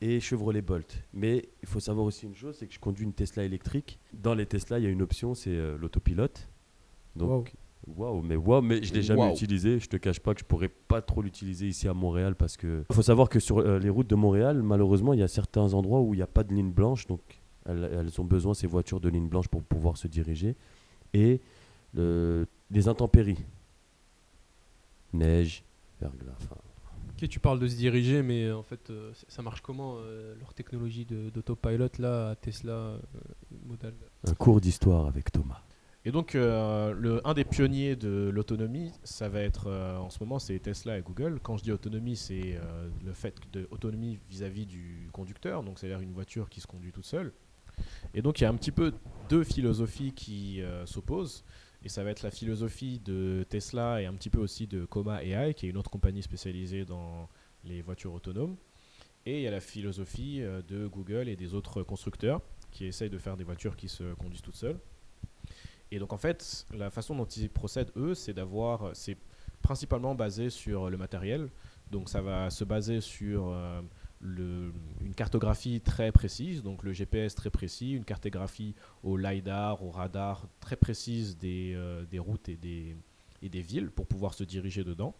et 0.02 0.20
Chevrolet 0.20 0.62
Bolt. 0.62 1.04
Mais 1.14 1.50
il 1.62 1.68
faut 1.68 1.80
savoir 1.80 2.06
aussi 2.06 2.26
une 2.26 2.36
chose, 2.36 2.58
c'est 2.60 2.68
que 2.68 2.74
je 2.74 2.80
conduis 2.80 3.06
une 3.06 3.14
Tesla 3.14 3.44
électrique. 3.44 4.00
Dans 4.14 4.34
les 4.34 4.46
Tesla, 4.46 4.80
il 4.80 4.84
y 4.84 4.88
a 4.88 4.90
une 4.90 5.02
option, 5.02 5.34
c'est 5.34 5.56
l'autopilote. 5.78 6.50
Donc, 7.16 7.54
Waouh, 7.96 8.22
mais 8.22 8.36
waouh, 8.36 8.62
mais 8.62 8.84
je 8.84 8.94
l'ai 8.94 9.02
jamais 9.02 9.32
utilisé. 9.32 9.80
Je 9.80 9.88
te 9.88 9.98
cache 9.98 10.20
pas 10.20 10.34
que 10.34 10.42
je 10.42 10.46
pourrais 10.46 10.68
pas 10.68 11.02
trop 11.02 11.22
l'utiliser 11.22 11.68
ici 11.68 11.88
à 11.88 11.94
Montréal 11.94 12.36
parce 12.36 12.58
que 12.58 12.84
il 12.90 12.96
faut 12.96 13.02
savoir 13.02 13.30
que 13.30 13.40
sur 13.40 13.60
euh, 13.60 13.80
les 13.80 13.90
routes 13.90 14.08
de 14.08 14.16
Montréal, 14.16 14.62
malheureusement, 14.62 15.14
il 15.14 15.20
y 15.20 15.24
a 15.24 15.28
certains 15.28 15.74
endroits 15.74 16.02
où 16.02 16.14
il 16.14 16.18
n'y 16.18 16.24
a 16.24 16.28
pas 16.28 16.44
de 16.44 16.54
ligne 16.54 16.72
blanche, 16.72 17.08
donc 17.08 17.22
elles, 17.66 18.10
ont 18.20 18.26
besoin 18.26 18.54
ces 18.54 18.68
voitures 18.68 19.00
de 19.00 19.10
ligne 19.10 19.28
blanche 19.28 19.48
pour 19.48 19.64
pouvoir 19.64 19.98
se 19.98 20.08
diriger 20.08 20.56
et 21.14 21.42
des 21.94 22.88
intempéries, 22.88 23.44
neige, 25.14 25.64
verglas. 26.00 26.38
Ok, 27.18 27.28
tu 27.30 27.40
parles 27.40 27.60
de 27.60 27.68
se 27.68 27.76
diriger, 27.76 28.22
mais 28.22 28.52
en 28.52 28.62
fait, 28.62 28.92
euh, 28.92 29.12
ça 29.28 29.42
marche 29.42 29.62
comment 29.62 29.96
euh, 29.98 30.36
leur 30.40 30.54
technologie 30.54 31.06
d'autopilot 31.06 31.90
là 31.98 32.30
à 32.30 32.36
Tesla 32.36 33.00
modèle 33.66 33.96
Un 34.28 34.34
cours 34.36 34.62
d'histoire 34.62 35.08
avec 35.08 35.32
Thomas. 35.32 35.64
Et 36.08 36.12
donc, 36.12 36.36
euh, 36.36 36.94
le, 36.94 37.28
un 37.28 37.34
des 37.34 37.44
pionniers 37.44 37.98
de 37.98 38.30
l'autonomie, 38.34 38.94
ça 39.04 39.28
va 39.28 39.42
être 39.42 39.68
euh, 39.68 39.98
en 39.98 40.10
ce 40.10 40.20
moment, 40.24 40.40
c'est 40.40 40.58
Tesla 40.58 40.98
et 40.98 41.02
Google. 41.02 41.42
Quand 41.44 41.58
je 41.58 41.64
dis 41.64 41.72
autonomie, 41.74 42.16
c'est 42.16 42.56
euh, 42.56 42.88
le 43.04 43.12
fait 43.12 43.36
de 43.52 43.68
autonomie 43.72 44.18
vis-à-vis 44.30 44.66
du 44.66 45.10
conducteur, 45.12 45.64
donc 45.64 45.80
c'est-à-dire 45.80 46.00
une 46.00 46.14
voiture 46.14 46.48
qui 46.50 46.62
se 46.62 46.68
conduit 46.68 46.94
toute 46.94 47.04
seule. 47.04 47.34
Et 48.14 48.22
donc, 48.22 48.40
il 48.40 48.44
y 48.44 48.46
a 48.46 48.50
un 48.50 48.56
petit 48.56 48.72
peu 48.72 48.94
deux 49.28 49.44
philosophies 49.44 50.14
qui 50.14 50.62
s'opposent. 50.86 51.44
Et 51.84 51.90
ça 51.90 52.04
va 52.04 52.12
être 52.12 52.24
la 52.24 52.32
philosophie 52.32 53.00
de 53.00 53.46
Tesla 53.50 54.02
et 54.02 54.06
un 54.06 54.14
petit 54.14 54.30
peu 54.30 54.40
aussi 54.40 54.68
de 54.68 54.86
Coma 54.86 55.24
AI, 55.24 55.54
qui 55.54 55.68
est 55.68 55.70
une 55.70 55.78
autre 55.78 55.92
compagnie 55.92 56.24
spécialisée 56.24 56.86
dans 56.86 57.30
les 57.64 57.82
voitures 57.82 58.14
autonomes. 58.14 58.58
Et 59.26 59.38
il 59.38 59.42
y 59.44 59.48
a 59.48 59.52
la 59.52 59.62
philosophie 59.62 60.42
de 60.42 60.88
Google 60.88 61.30
et 61.30 61.36
des 61.36 61.54
autres 61.54 61.84
constructeurs 61.84 62.42
qui 62.72 62.86
essayent 62.86 63.10
de 63.10 63.18
faire 63.18 63.38
des 63.38 63.44
voitures 63.44 63.76
qui 63.76 63.90
se 63.90 64.14
conduisent 64.16 64.42
toutes 64.42 64.56
seules. 64.56 64.80
Et 65.92 66.00
donc 66.00 66.14
en 66.14 66.18
fait, 66.18 66.66
la 66.74 66.90
façon 66.90 67.16
dont 67.16 67.26
ils 67.26 67.50
procèdent, 67.50 67.92
eux, 67.96 68.14
c'est 68.14 68.34
d'avoir, 68.34 68.96
c'est 68.96 69.18
principalement 69.62 70.16
basé 70.16 70.50
sur 70.50 70.90
le 70.90 70.98
matériel. 70.98 71.50
Donc 71.92 72.10
ça 72.10 72.22
va 72.22 72.50
se 72.50 72.64
baser 72.64 73.02
sur 73.02 73.48
euh, 73.48 73.82
une 74.22 75.14
cartographie 75.16 75.82
très 75.82 76.12
précise, 76.12 76.64
donc 76.64 76.84
le 76.84 76.94
GPS 76.94 77.36
très 77.36 77.50
précis, 77.50 77.94
une 77.94 78.06
cartographie 78.06 78.76
au 79.04 79.18
LiDAR, 79.18 79.84
au 79.84 79.92
radar 79.92 80.48
très 80.60 80.76
précise 80.76 81.38
des, 81.38 81.74
euh, 81.76 82.04
des 82.06 82.20
routes 82.20 82.50
et 82.50 82.58
des, 82.58 82.96
et 83.42 83.50
des 83.50 83.62
villes 83.62 83.92
pour 83.92 84.08
pouvoir 84.08 84.34
se 84.34 84.44
diriger 84.44 84.84
dedans. 84.84 85.14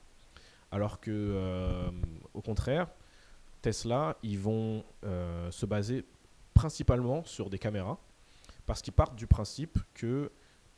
Alors 0.72 1.00
que, 1.00 1.12
euh, 1.12 1.90
au 2.34 2.42
contraire, 2.42 2.88
Tesla, 3.62 4.18
ils 4.24 4.40
vont 4.40 4.84
se 5.04 5.66
baser 5.66 6.06
principalement 6.54 7.24
sur 7.26 7.50
des 7.50 7.58
caméras 7.58 7.98
parce 8.66 8.82
qu'ils 8.82 8.94
partent 8.94 9.16
du 9.16 9.28
principe 9.28 9.80
que 9.94 10.32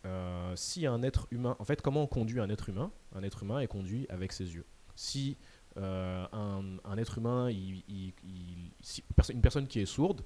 euh, 0.06 0.56
si 0.56 0.86
un 0.86 1.04
être 1.04 1.28
humain, 1.32 1.56
en 1.60 1.66
fait, 1.66 1.82
comment 1.82 2.04
on 2.04 2.08
conduit 2.08 2.40
un 2.40 2.50
être 2.50 2.70
humain? 2.70 2.92
Un 3.14 3.24
être 3.24 3.44
humain 3.44 3.60
est 3.60 3.68
conduit 3.68 4.06
avec 4.10 4.32
ses 4.32 4.54
yeux. 4.54 4.66
Si 4.96 5.38
euh, 5.78 6.26
un, 6.32 6.98
être 6.98 7.18
humain, 7.18 7.50
une 7.50 9.42
personne 9.42 9.68
qui 9.68 9.80
est 9.80 9.86
sourde, 9.86 10.22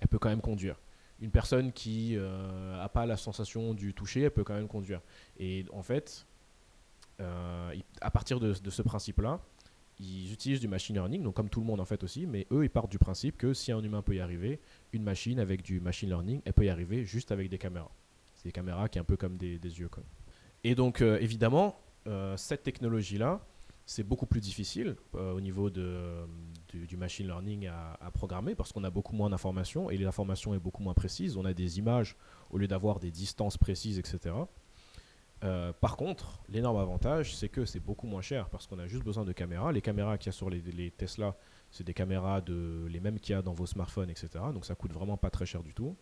elle 0.00 0.08
peut 0.08 0.18
quand 0.18 0.28
même 0.28 0.40
conduire. 0.40 0.76
Une 1.20 1.30
personne 1.30 1.72
qui 1.72 2.14
n'a 2.16 2.22
euh, 2.22 2.88
pas 2.88 3.06
la 3.06 3.16
sensation 3.16 3.74
du 3.74 3.92
toucher, 3.94 4.22
elle 4.22 4.30
peut 4.30 4.44
quand 4.44 4.54
même 4.54 4.68
conduire. 4.68 5.00
Et 5.38 5.66
en 5.72 5.82
fait, 5.82 6.26
à 7.18 8.10
partir 8.10 8.40
de, 8.40 8.54
ce 8.54 8.82
principe-là, 8.82 9.40
ils 9.98 10.32
utilisent 10.32 10.60
du 10.60 10.68
machine 10.68 10.94
learning, 10.94 11.22
donc 11.22 11.34
comme 11.34 11.50
tout 11.50 11.60
le 11.60 11.66
monde 11.66 11.78
en 11.78 11.84
fait 11.84 12.02
aussi, 12.02 12.26
mais 12.26 12.46
eux 12.50 12.64
ils 12.64 12.70
partent 12.70 12.90
du 12.90 12.98
principe 12.98 13.36
que 13.36 13.52
si 13.52 13.70
un 13.70 13.82
humain 13.82 14.00
peut 14.00 14.14
y 14.14 14.20
arriver, 14.20 14.58
une 14.94 15.02
machine 15.02 15.38
avec 15.38 15.60
du 15.60 15.78
machine 15.78 16.08
learning, 16.08 16.40
elle 16.46 16.54
peut 16.54 16.64
y 16.64 16.70
arriver 16.70 17.04
juste 17.04 17.32
avec 17.32 17.50
des 17.50 17.58
caméras. 17.58 17.90
C'est 18.34 18.48
des 18.48 18.52
caméras 18.52 18.88
qui 18.88 18.98
sont 18.98 19.02
un 19.02 19.04
peu 19.04 19.18
comme 19.18 19.36
des, 19.36 19.58
yeux. 19.58 19.90
Et 20.64 20.74
donc, 20.74 21.02
euh, 21.02 21.18
évidemment, 21.20 21.78
euh, 22.06 22.34
cette 22.38 22.62
technologie-là, 22.62 23.46
c'est 23.90 24.04
beaucoup 24.04 24.26
plus 24.26 24.40
difficile 24.40 24.94
euh, 25.16 25.32
au 25.32 25.40
niveau 25.40 25.68
de, 25.68 26.24
du, 26.72 26.96
machine 26.96 27.26
learning 27.26 27.66
à, 27.66 28.10
programmer 28.14 28.54
parce 28.54 28.72
qu'on 28.72 28.84
a 28.84 28.90
beaucoup 28.90 29.16
moins 29.16 29.30
d'informations 29.30 29.90
et 29.90 29.96
l'information 29.96 30.54
est 30.54 30.60
beaucoup 30.60 30.84
moins 30.84 30.94
précise. 30.94 31.36
On 31.36 31.44
a 31.44 31.52
des 31.52 31.80
images 31.80 32.16
au 32.50 32.58
lieu 32.58 32.68
d'avoir 32.68 33.00
des 33.00 33.10
distances 33.10 33.58
précises, 33.58 33.98
etc. 33.98 34.36
par 35.80 35.96
contre, 35.96 36.40
l'énorme 36.48 36.76
avantage, 36.76 37.34
c'est 37.34 37.48
que 37.48 37.64
c'est 37.64 37.80
beaucoup 37.80 38.06
moins 38.06 38.22
cher 38.22 38.48
parce 38.48 38.68
qu'on 38.68 38.78
a 38.78 38.86
juste 38.86 39.02
besoin 39.02 39.24
de 39.24 39.32
caméras. 39.32 39.72
Les 39.72 39.82
caméras 39.82 40.18
qu'il 40.18 40.26
y 40.26 40.28
a 40.28 40.38
sur 40.38 40.50
les, 40.50 40.60
les 40.60 40.92
Tesla, 40.92 41.34
c'est 41.72 41.82
des 41.82 41.94
caméras 41.94 42.42
de, 42.42 42.86
les 42.88 43.00
mêmes 43.00 43.18
qu'il 43.18 43.34
y 43.34 43.36
a 43.36 43.42
dans 43.42 43.54
vos 43.54 43.66
smartphones, 43.66 44.08
etc. 44.08 44.28
Donc 44.54 44.66
ça 44.66 44.76
coûte 44.76 44.92
vraiment 44.92 45.16
pas 45.16 45.30
très 45.30 45.46
cher 45.46 45.64
du 45.64 45.74
tout. 45.74 45.96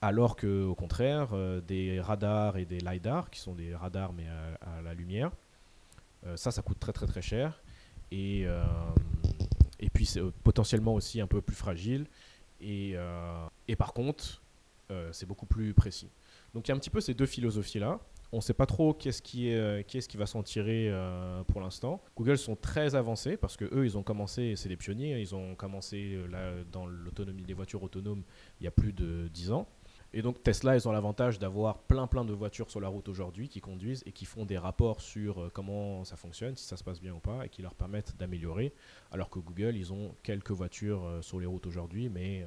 Alors 0.00 0.34
que, 0.34 0.64
au 0.64 0.74
contraire, 0.74 1.28
euh, 1.34 1.60
des 1.60 2.00
radars 2.00 2.56
et 2.56 2.64
des 2.64 2.78
LiDAR, 2.78 3.28
qui 3.28 3.38
sont 3.38 3.54
des 3.54 3.74
radars 3.74 4.14
mais 4.14 4.26
à, 4.62 4.80
la 4.82 4.94
lumière, 4.94 5.28
euh, 5.28 5.41
ça, 6.36 6.50
ça 6.50 6.62
coûte 6.62 6.78
très 6.78 6.92
très 6.92 7.06
très 7.06 7.22
cher. 7.22 7.62
Et, 8.10 8.44
euh, 8.46 8.62
et 9.80 9.90
puis 9.90 10.06
c'est 10.06 10.22
potentiellement 10.44 10.94
aussi 10.94 11.20
un 11.20 11.26
peu 11.26 11.40
plus 11.40 11.56
fragile. 11.56 12.06
Et, 12.60 12.94
et 13.66 13.76
par 13.76 13.92
contre, 13.92 14.42
c'est 15.10 15.26
beaucoup 15.26 15.46
plus 15.46 15.74
précis. 15.74 16.10
Donc 16.54 16.68
il 16.68 16.70
y 16.70 16.72
a 16.72 16.76
un 16.76 16.78
petit 16.78 16.90
peu 16.90 17.00
ces 17.00 17.14
deux 17.14 17.26
philosophies-là. 17.26 17.98
On 18.34 18.38
ne 18.38 18.42
sait 18.42 18.54
pas 18.54 18.64
trop 18.64 18.94
qui 18.94 19.10
est-ce 19.10 19.20
qui, 19.20 19.50
est, 19.50 19.56
euh, 19.56 19.82
qui, 19.82 19.98
est 19.98 20.08
qui 20.08 20.16
va 20.16 20.24
s'en 20.24 20.42
tirer 20.42 20.88
euh, 20.88 21.44
pour 21.44 21.60
l'instant. 21.60 22.02
Google 22.16 22.38
sont 22.38 22.56
très 22.56 22.94
avancés 22.94 23.36
parce 23.36 23.58
que 23.58 23.66
eux, 23.74 23.84
ils 23.84 23.98
ont 23.98 24.02
commencé, 24.02 24.54
c'est 24.56 24.70
des 24.70 24.76
pionniers, 24.78 25.20
ils 25.20 25.34
ont 25.34 25.54
commencé 25.54 26.14
euh, 26.14 26.26
là, 26.28 26.64
dans 26.72 26.86
l'autonomie 26.86 27.42
des 27.42 27.52
voitures 27.52 27.82
autonomes 27.82 28.22
il 28.58 28.64
y 28.64 28.66
a 28.66 28.70
plus 28.70 28.94
de 28.94 29.28
10 29.28 29.52
ans. 29.52 29.68
Et 30.14 30.22
donc 30.22 30.42
Tesla, 30.42 30.76
ils 30.76 30.86
ont 30.88 30.92
l'avantage 30.92 31.38
d'avoir 31.38 31.78
plein 31.78 32.06
plein 32.06 32.24
de 32.24 32.32
voitures 32.32 32.70
sur 32.70 32.80
la 32.80 32.88
route 32.88 33.08
aujourd'hui 33.08 33.48
qui 33.48 33.60
conduisent 33.60 34.02
et 34.06 34.12
qui 34.12 34.24
font 34.24 34.44
des 34.44 34.58
rapports 34.58 35.00
sur 35.00 35.50
comment 35.54 36.04
ça 36.04 36.16
fonctionne, 36.16 36.54
si 36.56 36.64
ça 36.64 36.76
se 36.76 36.84
passe 36.84 37.00
bien 37.00 37.14
ou 37.14 37.18
pas, 37.18 37.46
et 37.46 37.48
qui 37.48 37.62
leur 37.62 37.74
permettent 37.74 38.16
d'améliorer. 38.18 38.72
Alors 39.10 39.30
que 39.30 39.38
Google, 39.38 39.76
ils 39.76 39.92
ont 39.92 40.14
quelques 40.22 40.50
voitures 40.50 41.18
sur 41.22 41.40
les 41.40 41.46
routes 41.46 41.66
aujourd'hui, 41.66 42.10
mais 42.10 42.44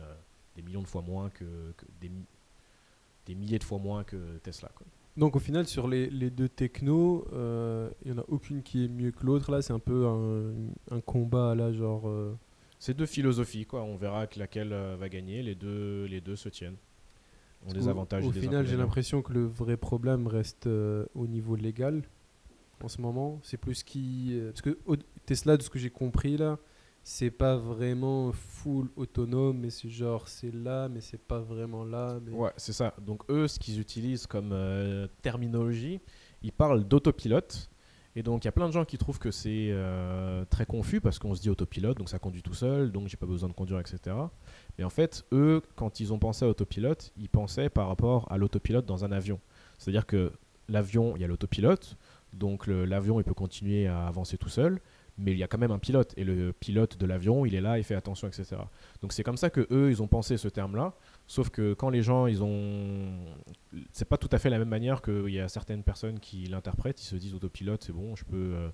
des 0.56 0.62
millions 0.62 0.84
de 0.84 0.88
fois 0.88 1.02
moins 1.02 1.30
que, 1.32 1.74
que 1.76 1.86
des, 2.00 2.12
des 3.26 3.36
milliers 3.36 3.60
de 3.60 3.64
fois 3.64 3.80
moins 3.80 4.04
que 4.04 4.38
Tesla. 4.44 4.70
Quoi. 4.76 4.86
Donc 5.18 5.36
au 5.38 5.40
final, 5.40 5.66
sur 5.66 5.88
les, 5.88 6.10
les 6.10 6.30
deux 6.30 6.50
technos, 6.50 7.26
euh, 7.32 7.90
il 8.04 8.12
n'y 8.12 8.18
en 8.18 8.22
a 8.22 8.26
aucune 8.28 8.64
qui 8.64 8.86
est 8.86 8.88
mieux 8.90 9.12
que 9.12 9.26
l'autre. 9.26 9.52
Là, 9.52 9.62
c'est 9.62 9.74
un 9.74 9.80
peu 9.80 10.06
un, 10.06 10.52
un, 10.92 11.02
combat, 11.02 11.56
là, 11.56 11.72
genre... 11.72 12.08
Euh... 12.08 12.36
C'est 12.80 12.94
deux 12.94 13.06
philosophies, 13.06 13.66
quoi. 13.66 13.82
On 13.84 13.96
verra 13.96 14.28
laquelle 14.36 14.74
euh, 14.74 14.98
va 15.00 15.08
gagner. 15.08 15.42
Les 15.42 15.56
deux, 15.56 16.06
les 16.06 16.20
deux 16.20 16.36
se 16.36 16.50
tiennent. 16.50 16.76
Ont 17.68 17.74
des 17.74 17.88
avantages 17.88 18.26
au, 18.26 18.32
final, 18.32 18.66
j'ai 18.68 18.78
l'impression 18.78 19.22
que 19.22 19.34
le 19.34 19.46
vrai 19.46 19.78
problème 19.78 20.28
reste 20.28 20.68
euh, 20.68 21.06
au 21.16 21.28
niveau 21.28 21.56
légal 21.56 22.04
en 22.84 22.88
ce 22.88 23.02
moment. 23.02 23.40
C'est 23.44 23.58
plus 23.58 23.84
qui... 23.84 24.40
parce 24.48 24.62
que 24.62 24.78
Tesla, 25.26 25.58
de 25.58 25.64
ce 25.64 25.70
que 25.70 25.80
j'ai 25.80 25.90
compris, 25.90 26.38
là, 26.38 26.60
c'est 27.08 27.30
pas 27.30 27.56
vraiment 27.56 28.32
full 28.32 28.90
autonome, 28.96 29.60
mais 29.60 29.70
c'est 29.70 29.90
genre 29.90 30.28
c'est 30.28 30.52
là, 30.52 30.90
mais 30.90 31.02
c'est 31.02 31.22
pas 31.22 31.40
vraiment 31.40 31.84
là. 31.84 32.20
Mais... 32.26 32.32
Ouais, 32.32 32.50
c'est 32.58 32.74
ça. 32.74 32.96
Donc 33.00 33.22
eux, 33.30 33.48
ce 33.48 33.60
qu'ils 33.60 33.80
utilisent 33.80 34.26
comme 34.26 34.50
euh, 34.52 35.08
terminologie, 35.22 36.02
ils 36.42 36.52
parlent 36.52 36.84
d'autopilote. 36.84 37.70
Et 38.16 38.24
donc 38.24 38.44
il 38.44 38.48
y 38.48 38.50
a 38.50 38.54
plein 38.54 38.68
de 38.68 38.72
gens 38.72 38.86
qui 38.86 38.98
trouvent 38.98 39.20
que 39.20 39.32
c'est 39.32 39.70
euh, 39.72 40.46
très 40.46 40.66
confus 40.66 41.02
parce 41.02 41.20
qu'on 41.20 41.36
se 41.36 41.42
dit 41.42 41.50
autopilote, 41.50 41.98
donc 41.98 42.08
ça 42.10 42.18
conduit 42.18 42.42
tout 42.42 42.54
seul, 42.54 42.92
donc 42.92 43.08
j'ai 43.10 43.18
pas 43.18 43.26
besoin 43.26 43.50
de 43.50 43.54
conduire, 43.54 43.80
etc. 43.80 44.16
Mais 44.78 44.86
en 44.86 44.90
fait, 44.90 45.26
eux, 45.34 45.62
quand 45.76 46.00
ils 46.00 46.14
ont 46.14 46.20
pensé 46.20 46.46
à 46.46 46.48
autopilote, 46.48 47.12
ils 47.18 47.30
pensaient 47.30 47.70
par 47.70 47.90
rapport 47.90 48.32
à 48.32 48.38
l'autopilote 48.38 48.86
dans 48.86 49.04
un 49.04 49.12
avion. 49.12 49.40
C'est-à-dire 49.78 50.06
que 50.06 50.32
l'avion, 50.70 51.16
il 51.18 51.22
y 51.22 51.26
a 51.26 51.28
l'autopilote, 51.28 51.98
donc 52.32 52.68
l'avion 52.68 53.20
il 53.20 53.24
peut 53.24 53.34
continuer 53.34 53.88
à 53.88 54.08
avancer 54.08 54.38
tout 54.38 54.50
seul, 54.50 54.80
mais 55.18 55.32
il 55.32 55.38
y 55.38 55.44
a 55.44 55.48
quand 55.48 55.58
même 55.58 55.72
un 55.72 55.80
pilote. 55.80 56.14
Et 56.18 56.24
le 56.24 56.54
pilote 56.54 56.98
de 56.98 57.06
l'avion 57.06 57.46
il 57.46 57.56
est 57.56 57.62
là 57.62 57.78
il 57.78 57.84
fait 57.84 57.96
attention 57.96 58.28
etc 58.28 58.58
donc 59.02 59.14
c'est 59.14 59.24
comme 59.24 59.38
ça 59.38 59.50
que 59.50 59.68
eux 59.72 59.90
ils 59.90 60.02
ont 60.02 60.08
pensé 60.08 60.38
ce 60.38 60.48
terme 60.48 60.76
là 60.76 60.94
sauf 61.28 61.50
que 61.50 61.74
quand 61.74 61.90
les 61.90 62.02
gens 62.02 62.28
ils 62.28 62.44
ont 62.44 63.12
c'est 63.92 64.06
pas 64.08 64.18
tout 64.18 64.30
à 64.32 64.38
fait 64.38 64.50
la 64.50 64.60
même 64.60 64.70
manière 64.70 65.02
qu'il 65.02 65.30
y 65.30 65.40
a 65.40 65.48
certaines 65.48 65.84
personnes 65.84 66.20
qui 66.20 66.46
l'interprètent. 66.46 67.02
Ils 67.02 67.08
se 67.08 67.16
disent 67.16 67.34
autopilote 67.34 67.84
c'est 67.84 67.94
bon 67.94 68.16
je 68.16 68.26
peux 68.26 68.54
euh, 68.56 68.70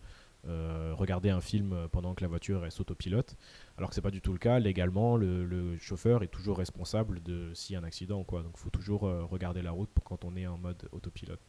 euh, 0.48 0.94
regarder 0.96 1.30
un 1.30 1.42
film 1.42 1.88
pendant 1.92 2.16
que 2.16 2.24
la 2.24 2.28
voiture 2.28 2.66
est 2.66 2.72
s'autopilote 2.72 3.36
alors 3.78 3.90
que 3.90 3.96
c'est 3.96 4.02
pas 4.02 4.12
du 4.12 4.22
tout 4.22 4.34
le 4.34 4.40
cas. 4.40 4.60
Légalement 4.60 5.18
le, 5.18 5.78
chauffeur 5.80 6.24
est 6.24 6.28
toujours 6.28 6.58
responsable 6.58 7.22
de 7.24 7.54
s'il 7.54 7.74
y 7.74 7.78
a 7.78 7.80
un 7.80 7.84
accident 7.84 8.20
ou 8.20 8.24
quoi. 8.24 8.44
Donc 8.44 8.58
faut 8.58 8.70
toujours 8.70 9.06
euh, 9.06 9.24
regarder 9.24 9.62
la 9.62 9.72
route 9.72 9.90
quand 10.04 10.26
on 10.26 10.36
est 10.36 10.48
en 10.48 10.58
mode 10.58 10.88
autopilote 10.92 11.40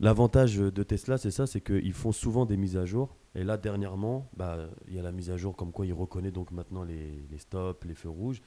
L'avantage 0.00 0.56
de 0.56 0.82
Tesla, 0.82 1.18
c'est 1.18 1.30
ça, 1.30 1.46
c'est 1.46 1.60
qu'ils 1.60 1.92
font 1.92 2.10
souvent 2.10 2.46
des 2.46 2.56
mises 2.56 2.78
à 2.78 2.86
jour. 2.86 3.16
Et 3.34 3.44
là, 3.44 3.58
dernièrement, 3.58 4.30
bah, 4.34 4.70
il 4.88 4.94
y 4.94 4.98
a 4.98 5.02
la 5.02 5.12
mise 5.12 5.30
à 5.30 5.36
jour 5.36 5.54
comme 5.56 5.72
quoi 5.72 5.84
il 5.84 5.92
reconnaît 5.92 6.30
donc 6.30 6.52
maintenant 6.52 6.84
les, 6.84 7.22
stops, 7.36 7.84
les 7.84 7.94
feux 7.94 8.08
rouges. 8.08 8.40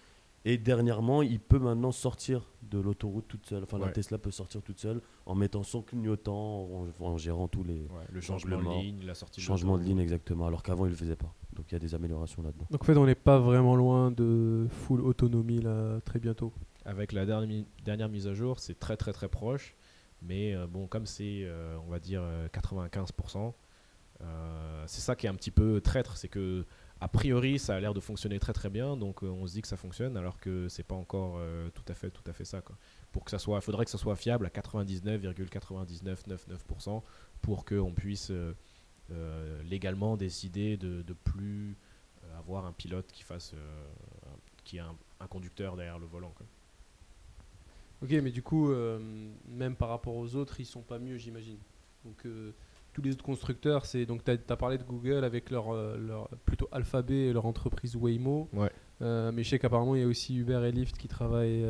Et 0.46 0.58
dernièrement, 0.58 1.22
il 1.22 1.40
peut 1.40 1.60
maintenant 1.60 1.92
sortir 1.92 2.50
de 2.64 2.80
l'autoroute 2.80 3.28
toute 3.28 3.46
seule. 3.46 3.64
Enfin, 3.64 3.78
la 3.78 3.90
Tesla 3.90 4.18
peut 4.18 4.32
sortir 4.32 4.64
toute 4.64 4.80
seule 4.80 5.00
en 5.28 5.36
mettant 5.36 5.62
son 5.62 5.84
clignotant, 5.84 6.68
en, 7.00 7.18
gérant 7.18 7.48
tous 7.48 7.64
les 7.64 7.88
le 8.12 8.20
changement 8.20 8.58
de 8.58 8.82
ligne, 8.82 9.06
la 9.06 9.14
sortie 9.14 9.40
changement 9.40 9.78
de, 9.78 9.84
ligne 9.84 10.00
exactement. 10.00 10.48
Alors 10.48 10.64
qu'avant, 10.64 10.86
il 10.86 10.90
le 10.90 10.98
faisait 10.98 11.16
pas. 11.16 11.34
Donc 11.56 11.68
il 11.70 11.74
y 11.74 11.78
a 11.78 11.80
des 11.80 11.94
améliorations 11.96 12.42
là-dedans. 12.42 12.66
Donc 12.72 12.82
en 12.82 12.86
fait, 12.86 12.98
on 12.98 13.06
n'est 13.06 13.16
pas 13.16 13.40
vraiment 13.40 13.76
loin 13.76 14.10
de 14.10 14.68
full 14.70 15.02
autonomie 15.02 15.62
là 15.62 16.02
très 16.02 16.20
bientôt. 16.20 16.52
Avec 16.84 17.14
la 17.14 17.26
dernière, 17.26 17.64
dernière 17.86 18.10
mise 18.10 18.28
à 18.28 18.34
jour, 18.34 18.60
c'est 18.60 18.78
très 18.78 18.98
très 18.98 19.14
très 19.14 19.30
proche. 19.30 19.76
Mais 20.24 20.56
euh, 20.56 20.66
bon, 20.68 20.88
comme 20.88 21.06
c'est, 21.06 21.44
euh, 21.44 21.78
on 21.86 21.90
va 21.90 22.00
dire, 22.00 22.24
95%, 22.54 23.54
euh, 24.22 24.84
c'est 24.88 25.02
ça 25.02 25.16
qui 25.16 25.26
est 25.26 25.30
un 25.30 25.36
petit 25.36 25.52
peu 25.52 25.82
traître, 25.82 26.16
c'est 26.18 26.30
que 26.30 26.66
a 27.02 27.08
priori 27.10 27.60
ça 27.60 27.76
a 27.76 27.80
l'air 27.82 27.94
de 27.94 28.00
fonctionner 28.00 28.40
très 28.40 28.54
très 28.54 28.70
bien, 28.70 28.96
donc 28.96 29.24
on 29.24 29.46
se 29.46 29.52
dit 29.54 29.62
que 29.62 29.68
ça 29.68 29.76
fonctionne, 29.76 30.16
alors 30.16 30.40
que 30.40 30.70
c'est 30.70 30.84
pas 30.84 30.96
encore 30.96 31.42
tout 31.74 31.84
à 31.90 31.94
fait 31.94 32.10
tout 32.10 32.24
à 32.28 32.34
fait 32.34 32.46
ça. 32.46 32.62
Quoi. 32.62 32.78
Pour 33.12 33.26
que 33.26 33.32
ça 33.32 33.40
soit, 33.40 33.60
faudrait 33.60 33.84
que 33.84 33.92
ça 33.92 33.98
soit 33.98 34.16
fiable 34.16 34.46
à 34.46 34.50
99,9999% 34.50 37.02
pour 37.42 37.66
qu'on 37.66 37.92
puisse 37.92 38.32
légalement 39.66 40.16
décider 40.16 40.78
de, 40.78 41.02
de 41.02 41.14
plus 41.14 41.76
avoir 42.38 42.66
un 42.66 42.72
pilote 42.72 43.12
qui 43.12 43.24
fasse, 43.24 43.54
qui 44.64 44.80
a 44.80 44.86
un, 45.20 45.28
conducteur 45.28 45.76
derrière 45.76 46.00
le 46.00 46.06
volant. 46.06 46.34
Ok, 48.04 48.12
mais 48.22 48.32
du 48.32 48.44
coup, 48.44 48.70
euh, 48.70 49.00
même 49.48 49.76
par 49.76 49.88
rapport 49.88 50.16
aux 50.16 50.36
autres, 50.36 50.60
ils 50.60 50.66
sont 50.66 50.82
pas 50.82 51.00
mieux, 51.00 51.18
j'imagine. 51.18 51.58
Donc, 52.04 52.26
euh, 52.26 52.52
tous 52.92 53.02
les 53.02 53.12
autres 53.12 53.24
constructeurs, 53.24 53.86
c'est. 53.86 54.06
Donc, 54.06 54.26
tu 54.26 54.32
as, 54.32 54.58
parlé 54.58 54.78
de 54.78 54.84
Google 54.84 55.24
avec 55.24 55.50
leur, 55.50 55.74
euh, 55.74 55.98
leur 55.98 56.28
plutôt 56.46 56.68
Alphabet 56.74 57.28
et 57.28 57.34
leur 57.34 57.46
entreprise 57.46 57.96
Waymo. 57.96 58.50
Ouais. 58.52 58.70
mais 59.00 59.44
je 59.44 59.50
sais 59.50 59.60
qu'apparemment, 59.60 59.96
il 59.96 60.02
y 60.02 60.04
a 60.04 60.08
aussi 60.08 60.36
Uber 60.36 60.68
et 60.68 60.72
Lyft 60.74 60.98
qui 60.98 61.08
travaillent 61.08 61.66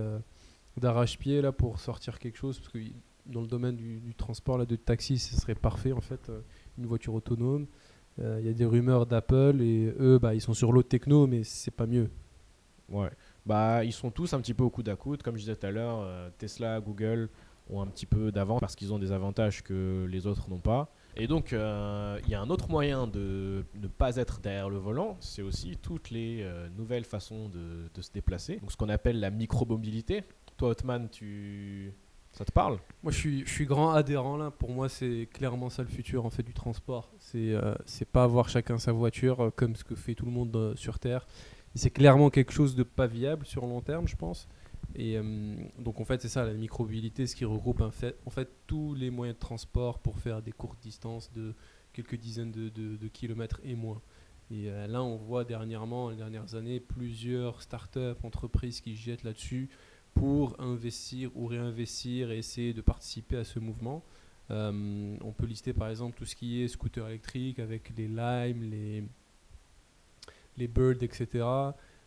d'arrache-pied 0.77 1.41
là 1.41 1.51
pour 1.51 1.79
sortir 1.79 2.17
quelque 2.17 2.37
chose. 2.37 2.59
Parce 2.59 2.69
que 2.69 2.79
dans 3.27 3.41
le 3.41 3.47
domaine 3.47 3.75
du, 3.75 4.15
transport, 4.15 4.57
là, 4.57 4.65
de 4.65 4.75
taxi, 4.75 5.19
ce 5.19 5.35
serait 5.35 5.55
parfait 5.55 5.91
en 5.91 6.01
fait, 6.01 6.31
une 6.79 6.87
voiture 6.87 7.13
autonome. 7.13 7.67
Il 8.17 8.45
y 8.45 8.49
a 8.49 8.53
des 8.53 8.65
rumeurs 8.65 9.05
d'Apple 9.05 9.61
et 9.61 9.93
eux, 9.99 10.17
bah, 10.17 10.33
ils 10.33 10.41
sont 10.41 10.53
sur 10.55 10.71
l'autre 10.71 10.89
techno, 10.89 11.27
mais 11.27 11.43
c'est 11.43 11.71
pas 11.71 11.85
mieux. 11.85 12.09
Ouais 12.89 13.11
bah, 13.45 13.83
ils 13.83 13.93
sont 13.93 14.11
tous 14.11 14.33
un 14.33 14.39
petit 14.39 14.53
peu 14.53 14.63
au 14.63 14.69
coude 14.69 14.89
à 14.89 14.95
coude. 14.95 15.21
Comme 15.21 15.35
je 15.35 15.41
disais 15.41 15.55
tout 15.55 15.65
à 15.65 15.71
l'heure, 15.71 15.99
euh, 16.01 16.29
Tesla, 16.37 16.79
Google 16.79 17.29
ont 17.69 17.81
un 17.81 17.87
petit 17.87 18.05
peu 18.05 18.31
d'avance 18.31 18.59
parce 18.59 18.75
qu'ils 18.75 18.93
ont 18.93 18.99
des 18.99 19.11
avantages 19.11 19.63
que 19.63 20.05
les 20.09 20.27
autres 20.27 20.49
n'ont 20.49 20.59
pas. 20.59 20.89
Et 21.15 21.27
donc, 21.27 21.53
euh, 21.53 22.19
il 22.25 22.31
y 22.31 22.35
a 22.35 22.41
un 22.41 22.49
autre 22.49 22.69
moyen 22.69 23.07
de 23.07 23.65
ne 23.75 23.87
pas 23.87 24.15
être 24.15 24.39
derrière 24.39 24.69
le 24.69 24.77
volant, 24.77 25.15
c'est 25.19 25.43
aussi 25.43 25.77
toutes 25.77 26.09
les 26.09 26.39
euh, 26.41 26.67
nouvelles 26.75 27.05
façons 27.05 27.49
de, 27.49 28.01
se 28.01 28.11
déplacer. 28.11 28.57
Donc, 28.57 28.71
ce 28.71 28.77
qu'on 28.77 28.89
appelle 28.89 29.19
la 29.19 29.29
micromobilité. 29.29 30.23
Toi, 30.57 30.69
Otman, 30.69 31.09
tu... 31.09 31.93
ça 32.31 32.45
te 32.45 32.51
parle? 32.51 32.79
Moi, 33.03 33.11
je 33.11 33.43
suis, 33.45 33.65
grand 33.65 33.91
adhérent 33.91 34.37
là. 34.37 34.49
Pour 34.49 34.71
moi, 34.71 34.89
c'est 34.89 35.29
clairement 35.31 35.69
ça 35.69 35.83
le 35.83 35.89
futur 35.89 36.25
en 36.25 36.29
fait 36.31 36.43
du 36.43 36.53
transport. 36.53 37.11
C'est 37.19 37.53
c'est 37.85 38.07
pas 38.07 38.23
avoir 38.23 38.49
chacun 38.49 38.77
sa 38.77 38.91
voiture 38.91 39.51
comme 39.55 39.75
ce 39.75 39.83
que 39.83 39.95
fait 39.95 40.15
tout 40.15 40.25
le 40.25 40.31
monde 40.31 40.73
sur 40.75 40.99
Terre 40.99 41.25
c'est 41.75 41.89
clairement 41.89 42.29
quelque 42.29 42.51
chose 42.51 42.75
de 42.75 42.83
pas 42.83 43.07
viable 43.07 43.45
sur 43.45 43.65
long 43.65 43.81
terme, 43.81 44.07
je 44.07 44.15
pense. 44.15 44.47
Et 44.95 45.17
euh, 45.17 45.55
donc 45.79 45.99
en 45.99 46.05
fait, 46.05 46.21
c'est 46.21 46.29
ça 46.29 46.45
la 46.45 46.53
micromobilité, 46.53 47.25
ce 47.25 47.35
qui 47.35 47.45
regroupe 47.45 47.81
en 47.81 47.91
fait, 47.91 48.15
tous 48.67 48.93
les 48.93 49.09
moyens 49.09 49.35
de 49.35 49.39
transport 49.39 49.99
pour 49.99 50.19
faire 50.19 50.41
des 50.41 50.51
courtes 50.51 50.79
distances 50.81 51.31
de 51.33 51.53
quelques 51.93 52.15
dizaines 52.15 52.51
de, 52.51 52.69
de, 52.69 53.07
kilomètres 53.07 53.59
et 53.63 53.75
moins. 53.75 54.01
Et 54.51 54.69
euh, 54.69 54.87
là, 54.87 55.01
on 55.03 55.15
voit 55.15 55.45
dernièrement, 55.45 56.09
les 56.09 56.17
dernières 56.17 56.55
années, 56.55 56.79
plusieurs 56.79 57.61
startups, 57.61 58.19
entreprises 58.23 58.81
qui 58.81 58.95
jettent 58.95 59.23
là-dessus 59.23 59.69
pour 60.13 60.59
investir 60.59 61.31
ou 61.35 61.47
réinvestir 61.47 62.31
et 62.31 62.37
essayer 62.37 62.73
de 62.73 62.81
participer 62.81 63.37
à 63.37 63.43
ce 63.43 63.59
mouvement. 63.59 64.03
Euh, 64.51 65.15
on 65.21 65.31
peut 65.31 65.45
lister 65.45 65.73
par 65.73 65.89
exemple 65.89 66.17
tout 66.17 66.25
ce 66.25 66.35
qui 66.35 66.61
est 66.61 66.67
scooter 66.67 67.07
électrique 67.07 67.59
avec 67.59 67.91
les 67.97 68.07
Lime, 68.07 68.69
les 68.69 69.03
les 70.57 70.67
birds, 70.67 71.01
etc. 71.01 71.45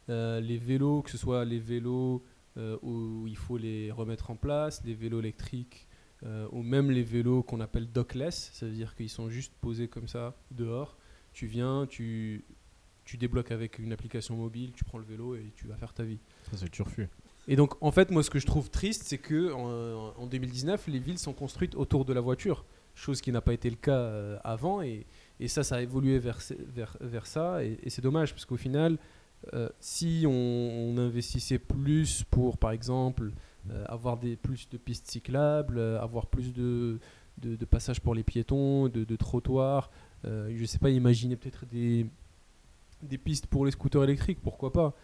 Euh, 0.09 0.41
les 0.41 0.59
vélos, 0.59 1.03
que 1.03 1.11
ce 1.11 1.19
soit 1.19 1.45
les 1.45 1.59
vélos 1.59 2.23
euh, 2.57 2.79
où 2.83 3.27
il 3.27 3.37
faut 3.37 3.57
les 3.57 3.91
remettre 3.91 4.31
en 4.31 4.37
place, 4.37 4.83
les 4.85 4.95
vélos 4.95 5.19
électriques, 5.19 5.87
euh, 6.23 6.49
ou 6.53 6.63
même 6.63 6.91
les 6.91 7.03
vélos 7.03 7.43
qu'on 7.43 7.61
appelle 7.61 7.91
dockless, 7.91 8.51
c'est-à-dire 8.53 8.95
qu'ils 8.95 9.11
sont 9.11 9.29
juste 9.29 9.53
posés 9.61 9.89
comme 9.89 10.09
ça 10.09 10.35
dehors. 10.53 10.97
Tu 11.33 11.47
viens, 11.47 11.87
tu, 11.87 12.45
tu 13.05 13.17
débloques 13.17 13.51
avec 13.51 13.79
une 13.79 13.93
application 13.93 14.37
mobile, 14.37 14.73
tu 14.73 14.85
prends 14.85 14.99
le 14.99 15.05
vélo 15.05 15.35
et 15.35 15.53
tu 15.57 15.67
vas 15.67 15.77
faire 15.77 15.93
ta 15.93 16.05
vie. 16.05 16.19
Ça, 16.51 16.57
c'est 16.57 16.71
turfu. 16.71 17.09
Et 17.49 17.57
donc, 17.57 17.81
en 17.83 17.91
fait, 17.91 18.11
moi, 18.11 18.23
ce 18.23 18.31
que 18.31 18.39
je 18.39 18.47
trouve 18.47 18.71
triste, 18.71 19.03
c'est 19.05 19.19
que 19.19 19.53
en, 19.53 20.27
2019, 20.27 20.87
les 20.89 20.99
villes 20.99 21.19
sont 21.19 21.33
construites 21.33 21.75
autour 21.75 22.05
de 22.05 22.13
la 22.13 22.21
voiture, 22.21 22.65
chose 22.95 23.21
qui 23.21 23.31
n'a 23.31 23.41
pas 23.41 23.53
été 23.53 23.71
le 23.71 23.77
cas 23.77 24.39
avant. 24.43 24.83
Et, 24.83 25.07
et 25.39 25.49
ça, 25.49 25.63
ça 25.63 25.77
a 25.77 25.81
évolué 25.81 26.19
vers, 26.19 26.39
vers, 26.75 26.97
vers 27.01 27.27
ça. 27.27 27.63
Et, 27.65 27.79
c'est 27.89 28.03
dommage, 28.03 28.33
parce 28.33 28.45
qu'au 28.45 28.57
final, 28.57 28.99
euh, 29.53 29.69
si 29.81 30.25
on, 30.27 30.97
investissait 30.99 31.59
plus 31.59 32.25
pour, 32.31 32.57
par 32.57 32.71
exemple, 32.71 33.33
euh, 33.71 33.85
avoir 33.87 34.17
des, 34.17 34.37
plus 34.37 34.69
de 34.71 34.79
pistes 34.79 35.09
cyclables, 35.09 35.79
euh, 35.79 36.01
avoir 36.01 36.27
plus 36.27 36.53
de, 36.53 36.99
de, 37.39 37.65
passages 37.65 38.01
pour 38.01 38.15
les 38.15 38.23
piétons, 38.23 38.89
de, 38.89 39.17
trottoirs, 39.17 39.91
je 40.25 40.61
ne 40.61 40.67
sais 40.67 40.79
pas, 40.79 40.91
imaginer 40.91 41.37
peut-être 41.37 41.67
des, 41.67 42.07
des 43.03 43.19
pistes 43.19 43.47
pour 43.47 43.65
les 43.65 43.71
scooters 43.71 44.05
électriques, 44.05 44.39
pourquoi 44.43 44.73
pas 44.73 44.95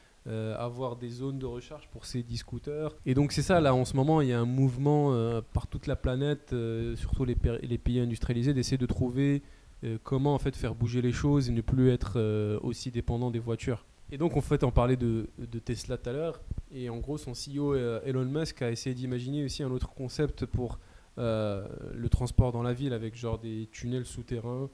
avoir 0.56 0.96
des 0.96 1.10
zones 1.10 1.38
de 1.40 1.46
recharge 1.46 1.88
pour 1.88 2.06
ces 2.06 2.20
e-scooters. 2.20 2.96
Et 3.06 3.14
donc 3.14 3.32
c'est 3.32 3.42
ça, 3.42 3.60
là 3.60 3.74
en 3.74 3.84
ce 3.84 3.96
moment, 3.96 4.20
il 4.20 4.28
y 4.28 4.32
a 4.32 4.40
un 4.40 4.46
mouvement 4.46 5.42
par 5.52 5.66
toute 5.66 5.86
la 5.86 5.94
planète, 5.94 6.54
surtout 6.96 7.24
les, 7.24 7.36
les 7.62 7.78
pays 7.78 8.00
industrialisés, 8.00 8.54
d'essayer 8.54 8.78
de 8.78 8.86
trouver 8.86 9.42
euh, 9.84 9.98
comment 10.02 10.34
en 10.34 10.38
fait 10.38 10.54
faire 10.54 10.74
bouger 10.74 11.02
les 11.02 11.12
choses 11.12 11.48
et 11.48 11.52
ne 11.52 11.60
plus 11.60 11.90
être 11.90 12.14
euh, 12.16 12.58
aussi 12.62 12.90
dépendant 12.90 13.30
des 13.30 13.40
voitures. 13.40 13.84
Et 14.12 14.18
donc 14.18 14.36
en 14.36 14.40
fait 14.40 14.62
on 14.62 14.70
parlait 14.70 14.96
de, 14.96 15.28
Tesla 15.64 15.96
tout 15.96 16.10
à 16.10 16.12
l'heure 16.12 16.40
et 16.70 16.88
en 16.88 16.98
gros 16.98 17.18
son 17.18 17.32
CEO 17.32 17.74
euh, 17.74 18.00
Elon 18.04 18.24
Musk 18.24 18.62
a 18.62 18.70
essayé 18.70 18.94
d'imaginer 18.94 19.44
aussi 19.44 19.62
un 19.62 19.70
autre 19.70 19.92
concept 19.94 20.46
pour 20.46 20.78
le 21.18 22.06
transport 22.08 22.52
dans 22.52 22.62
la 22.62 22.72
ville 22.72 22.94
avec 22.94 23.16
genre 23.16 23.38
des 23.38 23.68
tunnels 23.70 24.06
souterrains 24.06 24.70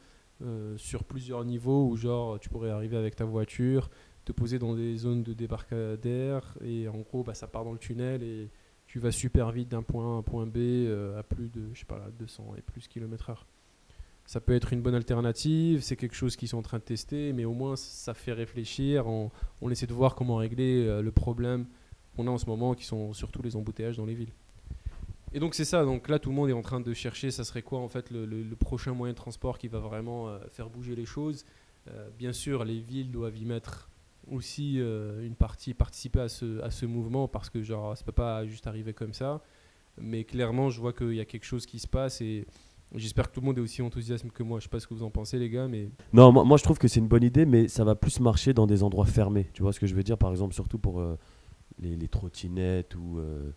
sur 0.77 1.03
plusieurs 1.03 1.45
niveaux 1.45 1.89
où 1.89 1.97
genre 1.97 2.39
tu 2.39 2.49
pourrais 2.49 2.71
arriver 2.71 2.97
avec 2.97 3.17
ta 3.17 3.25
voiture, 3.25 3.91
te 4.25 4.31
poser 4.31 4.61
dans 4.61 4.77
des 4.77 4.97
zones 4.99 5.25
de 5.25 5.33
débarcadère 5.33 6.55
et 6.65 6.87
en 6.87 6.99
gros 6.99 7.25
bah, 7.25 7.35
ça 7.35 7.49
part 7.49 7.65
dans 7.65 7.73
le 7.73 7.79
tunnel 7.79 8.23
et 8.23 8.51
tu 8.87 9.01
vas 9.01 9.11
super 9.11 9.51
vite 9.51 9.69
d'un 9.69 9.83
point 9.83 10.05
A 10.05 10.15
à 10.15 10.19
un 10.19 10.23
point 10.23 10.47
B 10.47 10.59
à 11.19 11.25
plus 11.25 11.49
de 11.49 11.71
je 11.75 11.81
sais 11.81 11.87
pas 11.87 11.99
là, 11.99 12.09
200 12.21 12.55
et 12.57 12.63
plus 12.63 12.87
kilomètres 12.87 13.31
heure. 13.31 13.47
Ça 14.29 14.43
peut 14.43 14.55
être 14.55 14.75
une 14.75 14.83
bonne 14.83 14.95
alternative, 14.95 15.81
c'est 15.81 15.97
quelque 15.97 16.15
chose 16.15 16.37
qu'ils 16.37 16.49
sont 16.49 16.59
en 16.59 16.63
train 16.63 16.77
de 16.77 16.83
tester, 16.83 17.33
mais 17.33 17.47
au 17.47 17.55
moins 17.55 17.77
ça 17.77 18.13
fait 18.13 18.35
réfléchir. 18.35 19.07
On, 19.07 19.31
essaie 19.71 19.87
de 19.87 19.95
voir 19.95 20.15
comment 20.15 20.37
régler 20.37 20.85
euh, 20.87 21.01
le 21.01 21.11
problème 21.11 21.65
qu'on 22.15 22.27
a 22.27 22.31
en 22.31 22.37
ce 22.37 22.45
moment, 22.45 22.75
qui 22.75 22.85
sont 22.85 23.15
surtout 23.15 23.41
les 23.41 23.57
embouteillages 23.57 23.97
dans 23.97 24.05
les 24.05 24.15
villes. 24.15 24.35
Et 25.33 25.41
donc 25.41 25.55
c'est 25.55 25.65
ça, 25.65 25.83
donc 25.83 26.11
là 26.11 26.19
tout 26.19 26.29
le 26.29 26.35
monde 26.35 26.51
est 26.51 26.53
en 26.53 26.61
train 26.61 26.81
de 26.81 26.93
chercher, 26.93 27.31
ça 27.31 27.43
serait 27.43 27.63
quoi 27.63 27.79
en 27.79 27.89
fait 27.89 28.11
le, 28.11 28.55
prochain 28.55 28.93
moyen 28.93 29.15
de 29.15 29.17
transport 29.17 29.57
qui 29.57 29.69
va 29.69 29.79
vraiment 29.79 30.29
euh, 30.29 30.39
faire 30.53 30.69
bouger 30.69 30.95
les 30.95 31.07
choses. 31.07 31.47
Euh, 31.89 32.11
bien 32.19 32.35
sûr, 32.35 32.67
les 32.67 32.81
villes 32.81 33.11
doivent 33.11 33.39
y 33.39 33.47
mettre 33.47 33.89
aussi 34.31 34.77
une 34.77 35.37
partie, 35.37 35.73
participer 35.73 36.21
à 36.21 36.29
ce, 36.29 36.61
à 36.61 36.71
ce 36.71 36.85
mouvement 36.85 37.29
parce 37.29 37.49
que 37.49 37.63
genre 37.63 37.97
ça 37.97 38.05
peut 38.05 38.13
pas 38.13 38.45
juste 38.45 38.67
arriver 38.67 38.93
comme 38.93 39.15
ça. 39.15 39.41
Mais 39.97 40.25
clairement, 40.25 40.69
je 40.69 40.83
vois 40.83 40.93
qu'il 40.93 41.15
y 41.15 41.21
a 41.21 41.25
quelque 41.25 41.47
chose 41.47 41.65
qui 41.65 41.79
se 41.79 41.89
passe 41.89 42.21
et 42.21 42.47
j'espère 42.95 43.29
que 43.29 43.35
tout 43.35 43.41
le 43.41 43.47
monde 43.47 43.59
est 43.59 43.63
aussi 43.63 43.83
enthousiaste 43.83 44.31
que 44.33 44.43
moi. 44.43 44.59
Je 44.59 44.65
sais 44.65 44.69
pas 44.69 44.81
ce 44.81 44.87
que 44.87 44.95
vous 44.95 45.03
en 45.03 45.11
pensez 45.11 45.39
les 45.39 45.51
gars, 45.51 45.69
mais 45.69 45.91
Non, 46.13 46.33
moi, 46.33 46.45
moi, 46.45 46.57
je 46.57 46.63
trouve 46.65 46.79
que 46.79 46.89
c'est 46.89 47.01
une 47.01 47.09
bonne 47.09 47.25
idée, 47.25 47.47
mais 47.47 47.69
ça 47.69 47.85
va 47.85 47.95
plus 47.95 48.21
marcher 48.21 48.55
dans 48.55 48.67
des 48.67 48.83
endroits 48.83 49.07
fermés. 49.07 49.49
Tu 49.53 49.63
vois 49.63 49.73
ce 49.73 49.81
que 49.81 49.87
je 49.87 49.95
veux 49.95 50.03
dire? 50.03 50.19
Par 50.19 50.31
exemple, 50.31 50.55
surtout 50.55 50.79
pour 50.79 51.01
euh, 51.01 51.19
les, 51.79 51.97
les 51.97 52.09
trottinettes 52.09 52.95
ou 52.97 53.19
euh, 53.19 53.51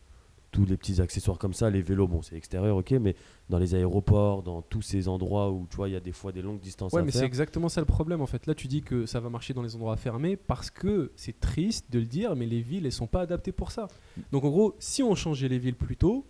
tous 0.52 0.66
les 0.66 0.76
petits 0.78 1.02
accessoires 1.02 1.38
comme 1.38 1.54
ça. 1.54 1.70
Les 1.70 1.82
vélos, 1.82 2.08
bon, 2.08 2.22
c'est 2.22 2.36
extérieur, 2.36 2.76
ok, 2.78 2.92
mais 2.92 3.16
dans 3.50 3.58
les 3.58 3.74
aéroports, 3.74 4.44
dans 4.44 4.62
tous 4.62 4.82
ces 4.82 5.08
endroits 5.08 5.50
où 5.50 5.66
tu 5.70 5.78
vois, 5.78 5.88
il 5.88 5.94
y 5.94 5.96
a 5.96 6.02
des 6.02 6.12
fois 6.12 6.32
des 6.32 6.42
longues 6.42 6.60
distances 6.60 6.92
Ouais, 6.94 7.02
à 7.02 7.04
mais 7.06 7.12
c'est 7.12 7.26
exactement 7.26 7.70
ça 7.70 7.80
le 7.82 7.86
problème 7.86 8.22
en 8.22 8.26
fait. 8.28 8.46
Là, 8.48 8.54
tu 8.56 8.68
dis 8.68 8.82
que 8.82 9.06
ça 9.06 9.20
va 9.20 9.30
marcher 9.30 9.54
dans 9.54 9.62
les 9.64 9.76
endroits 9.76 9.96
fermés 9.98 10.36
parce 10.36 10.70
que 10.70 11.12
c'est 11.16 11.40
triste 11.40 11.92
de 11.92 12.00
le 12.00 12.06
dire, 12.06 12.36
mais 12.36 12.46
les 12.46 12.62
villes, 12.62 12.86
elles 12.86 12.92
sont 12.92 13.08
pas 13.08 13.22
adaptées 13.22 13.52
pour 13.54 13.72
ça. 13.72 13.88
Donc 14.32 14.44
en 14.44 14.50
gros, 14.50 14.76
si 14.80 15.04
on 15.04 15.16
changeait 15.16 15.48
les 15.48 15.60
villes 15.60 15.76
plus 15.76 15.96
tôt 15.96 16.26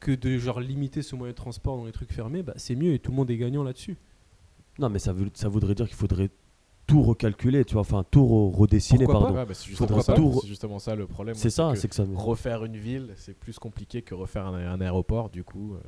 que 0.00 0.12
de 0.12 0.38
genre 0.38 0.60
limiter 0.60 1.02
ce 1.02 1.14
moyen 1.16 1.32
de 1.32 1.36
transport 1.36 1.76
dans 1.76 1.84
les 1.86 1.92
trucs 1.92 2.12
fermés, 2.12 2.42
bah, 2.42 2.52
c'est 2.56 2.74
mieux 2.74 2.92
et 2.94 2.98
tout 2.98 3.10
le 3.10 3.16
monde 3.16 3.30
est 3.30 3.36
gagnant 3.36 3.62
là-dessus. 3.62 3.96
Non, 4.78 4.88
mais 4.90 4.98
ça, 4.98 5.12
veut, 5.12 5.30
ça 5.34 5.48
voudrait 5.48 5.74
dire 5.74 5.86
qu'il 5.86 5.96
faudrait 5.96 6.30
tout 6.86 7.02
recalculer, 7.02 7.64
tu 7.64 7.72
vois, 7.72 7.80
enfin 7.80 8.04
tout 8.10 8.20
re- 8.24 8.54
redessiner, 8.54 9.04
Pourquoi 9.06 9.20
pardon. 9.22 9.38
Ouais, 9.38 9.46
bah, 9.46 9.54
c'est 9.54 9.66
justement, 9.68 10.00
ça, 10.02 10.14
tout 10.14 10.28
re- 10.28 10.40
c'est 10.42 10.48
justement 10.48 10.78
ça 10.78 10.94
le 10.94 11.06
problème. 11.06 11.34
C'est 11.34 11.50
ça, 11.50 11.70
que 11.72 11.78
c'est 11.78 11.88
que 11.88 11.94
ça. 11.94 12.04
refaire 12.14 12.64
une 12.64 12.76
ville, 12.76 13.12
c'est 13.16 13.34
plus 13.36 13.58
compliqué 13.58 14.02
que 14.02 14.14
refaire 14.14 14.46
un, 14.46 14.54
un 14.54 14.80
aéroport, 14.80 15.30
du 15.30 15.42
coup. 15.42 15.74
euh. 15.74 15.80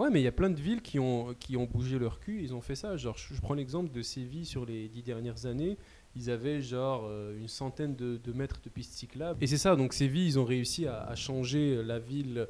Ouais, 0.00 0.10
mais 0.10 0.20
il 0.20 0.24
y 0.24 0.28
a 0.28 0.32
plein 0.32 0.50
de 0.50 0.60
villes 0.60 0.82
qui 0.82 0.98
ont, 0.98 1.34
qui 1.40 1.56
ont 1.56 1.64
bougé 1.64 1.98
leur 1.98 2.20
cul, 2.20 2.42
ils 2.42 2.54
ont 2.54 2.60
fait 2.60 2.74
ça. 2.74 2.96
Genre, 2.98 3.16
je, 3.16 3.34
je 3.34 3.40
prends 3.40 3.54
l'exemple 3.54 3.90
de 3.90 4.02
Séville 4.02 4.44
sur 4.44 4.66
les 4.66 4.88
dix 4.88 5.02
dernières 5.02 5.46
années. 5.46 5.78
Ils 6.14 6.30
avaient 6.30 6.60
genre 6.60 7.04
euh, 7.06 7.38
une 7.38 7.48
centaine 7.48 7.96
de, 7.96 8.18
de 8.22 8.32
mètres 8.32 8.60
de 8.62 8.68
pistes 8.68 8.92
cyclables. 8.92 9.42
Et 9.42 9.46
c'est 9.46 9.56
ça, 9.56 9.74
donc 9.74 9.94
Séville, 9.94 10.26
ils 10.26 10.38
ont 10.38 10.44
réussi 10.44 10.86
à, 10.86 11.00
à 11.02 11.14
changer 11.14 11.82
la 11.82 11.98
ville 11.98 12.46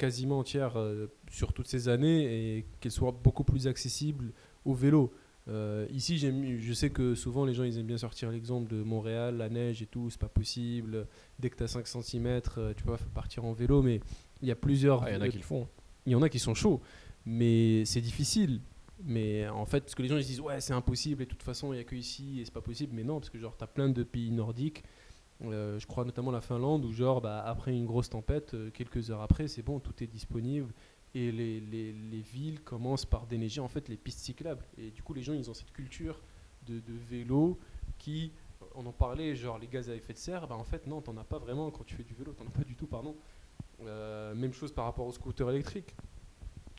quasiment 0.00 0.38
entière 0.38 0.78
euh, 0.78 1.08
sur 1.30 1.52
toutes 1.52 1.68
ces 1.68 1.88
années 1.88 2.56
et 2.56 2.66
qu'elle 2.80 2.90
soit 2.90 3.12
beaucoup 3.12 3.44
plus 3.44 3.66
accessible 3.66 4.32
au 4.64 4.72
vélo. 4.72 5.12
Euh, 5.48 5.86
ici, 5.90 6.16
je 6.18 6.72
sais 6.72 6.88
que 6.88 7.14
souvent 7.14 7.44
les 7.44 7.52
gens 7.52 7.64
ils 7.64 7.78
aiment 7.78 7.86
bien 7.86 7.98
sortir 7.98 8.30
l'exemple 8.30 8.70
de 8.70 8.82
Montréal, 8.82 9.36
la 9.36 9.50
neige 9.50 9.82
et 9.82 9.86
tout, 9.86 10.08
c'est 10.08 10.20
pas 10.20 10.28
possible. 10.28 11.06
Dès 11.38 11.50
que 11.50 11.56
tu 11.56 11.64
as 11.64 11.68
5 11.68 11.86
cm, 11.86 12.40
tu 12.76 12.84
peux 12.84 12.96
partir 13.14 13.44
en 13.44 13.52
vélo, 13.52 13.82
mais 13.82 14.00
il 14.40 14.48
y 14.48 14.50
a 14.50 14.56
plusieurs. 14.56 15.02
Ah, 15.02 15.10
il 15.10 15.14
y 15.14 15.18
en 15.18 15.20
a 15.20 15.28
qui 15.28 15.36
le 15.36 15.42
font. 15.42 15.68
Il 16.06 16.12
y 16.12 16.14
en 16.14 16.22
a 16.22 16.30
qui 16.30 16.38
sont 16.38 16.54
chauds, 16.54 16.80
mais 17.26 17.84
c'est 17.84 18.00
difficile. 18.00 18.62
Mais 19.04 19.48
en 19.48 19.66
fait, 19.66 19.80
parce 19.80 19.94
que 19.94 20.02
les 20.02 20.08
gens 20.08 20.16
ils 20.16 20.24
se 20.24 20.28
disent 20.28 20.40
ouais 20.40 20.60
c'est 20.60 20.74
impossible 20.74 21.22
et 21.22 21.26
de 21.26 21.30
toute 21.30 21.42
façon 21.42 21.72
il 21.72 21.76
n'y 21.76 21.80
a 21.80 21.84
que 21.84 21.96
ici 21.96 22.40
et 22.40 22.44
c'est 22.44 22.54
pas 22.54 22.62
possible. 22.62 22.94
Mais 22.94 23.04
non, 23.04 23.18
parce 23.18 23.30
que 23.30 23.38
genre 23.38 23.56
t'as 23.56 23.66
plein 23.66 23.88
de 23.88 24.02
pays 24.02 24.30
nordiques, 24.30 24.82
euh, 25.42 25.78
je 25.78 25.86
crois 25.86 26.04
notamment 26.04 26.30
la 26.30 26.40
Finlande 26.42 26.84
où 26.84 26.92
genre 26.92 27.20
bah, 27.20 27.42
après 27.46 27.72
une 27.72 27.86
grosse 27.86 28.10
tempête, 28.10 28.52
euh, 28.54 28.70
quelques 28.70 29.10
heures 29.10 29.22
après 29.22 29.48
c'est 29.48 29.62
bon, 29.62 29.80
tout 29.80 30.02
est 30.02 30.06
disponible 30.06 30.72
et 31.14 31.32
les, 31.32 31.60
les, 31.60 31.92
les 31.92 32.20
villes 32.20 32.60
commencent 32.62 33.06
par 33.06 33.26
déneiger 33.26 33.60
en 33.60 33.68
fait 33.68 33.88
les 33.88 33.96
pistes 33.96 34.20
cyclables. 34.20 34.64
Et 34.76 34.90
du 34.90 35.02
coup 35.02 35.14
les 35.14 35.22
gens 35.22 35.32
ils 35.32 35.48
ont 35.48 35.54
cette 35.54 35.72
culture 35.72 36.20
de, 36.66 36.74
de 36.74 36.92
vélo 37.08 37.58
qui, 37.98 38.32
on 38.74 38.84
en 38.84 38.92
parlait, 38.92 39.34
genre 39.34 39.58
les 39.58 39.66
gaz 39.66 39.88
à 39.88 39.94
effet 39.94 40.12
de 40.12 40.18
serre, 40.18 40.46
bah 40.46 40.56
en 40.56 40.64
fait 40.64 40.86
non 40.86 41.00
t'en 41.00 41.16
as 41.16 41.24
pas 41.24 41.38
vraiment 41.38 41.70
quand 41.70 41.84
tu 41.84 41.94
fais 41.94 42.04
du 42.04 42.14
vélo, 42.14 42.32
t'en 42.32 42.46
as 42.46 42.50
pas 42.50 42.64
du 42.64 42.76
tout 42.76 42.86
pardon. 42.86 43.16
Euh, 43.82 44.34
même 44.34 44.52
chose 44.52 44.72
par 44.72 44.84
rapport 44.84 45.06
aux 45.06 45.12
scooters 45.12 45.48
électriques. 45.50 45.96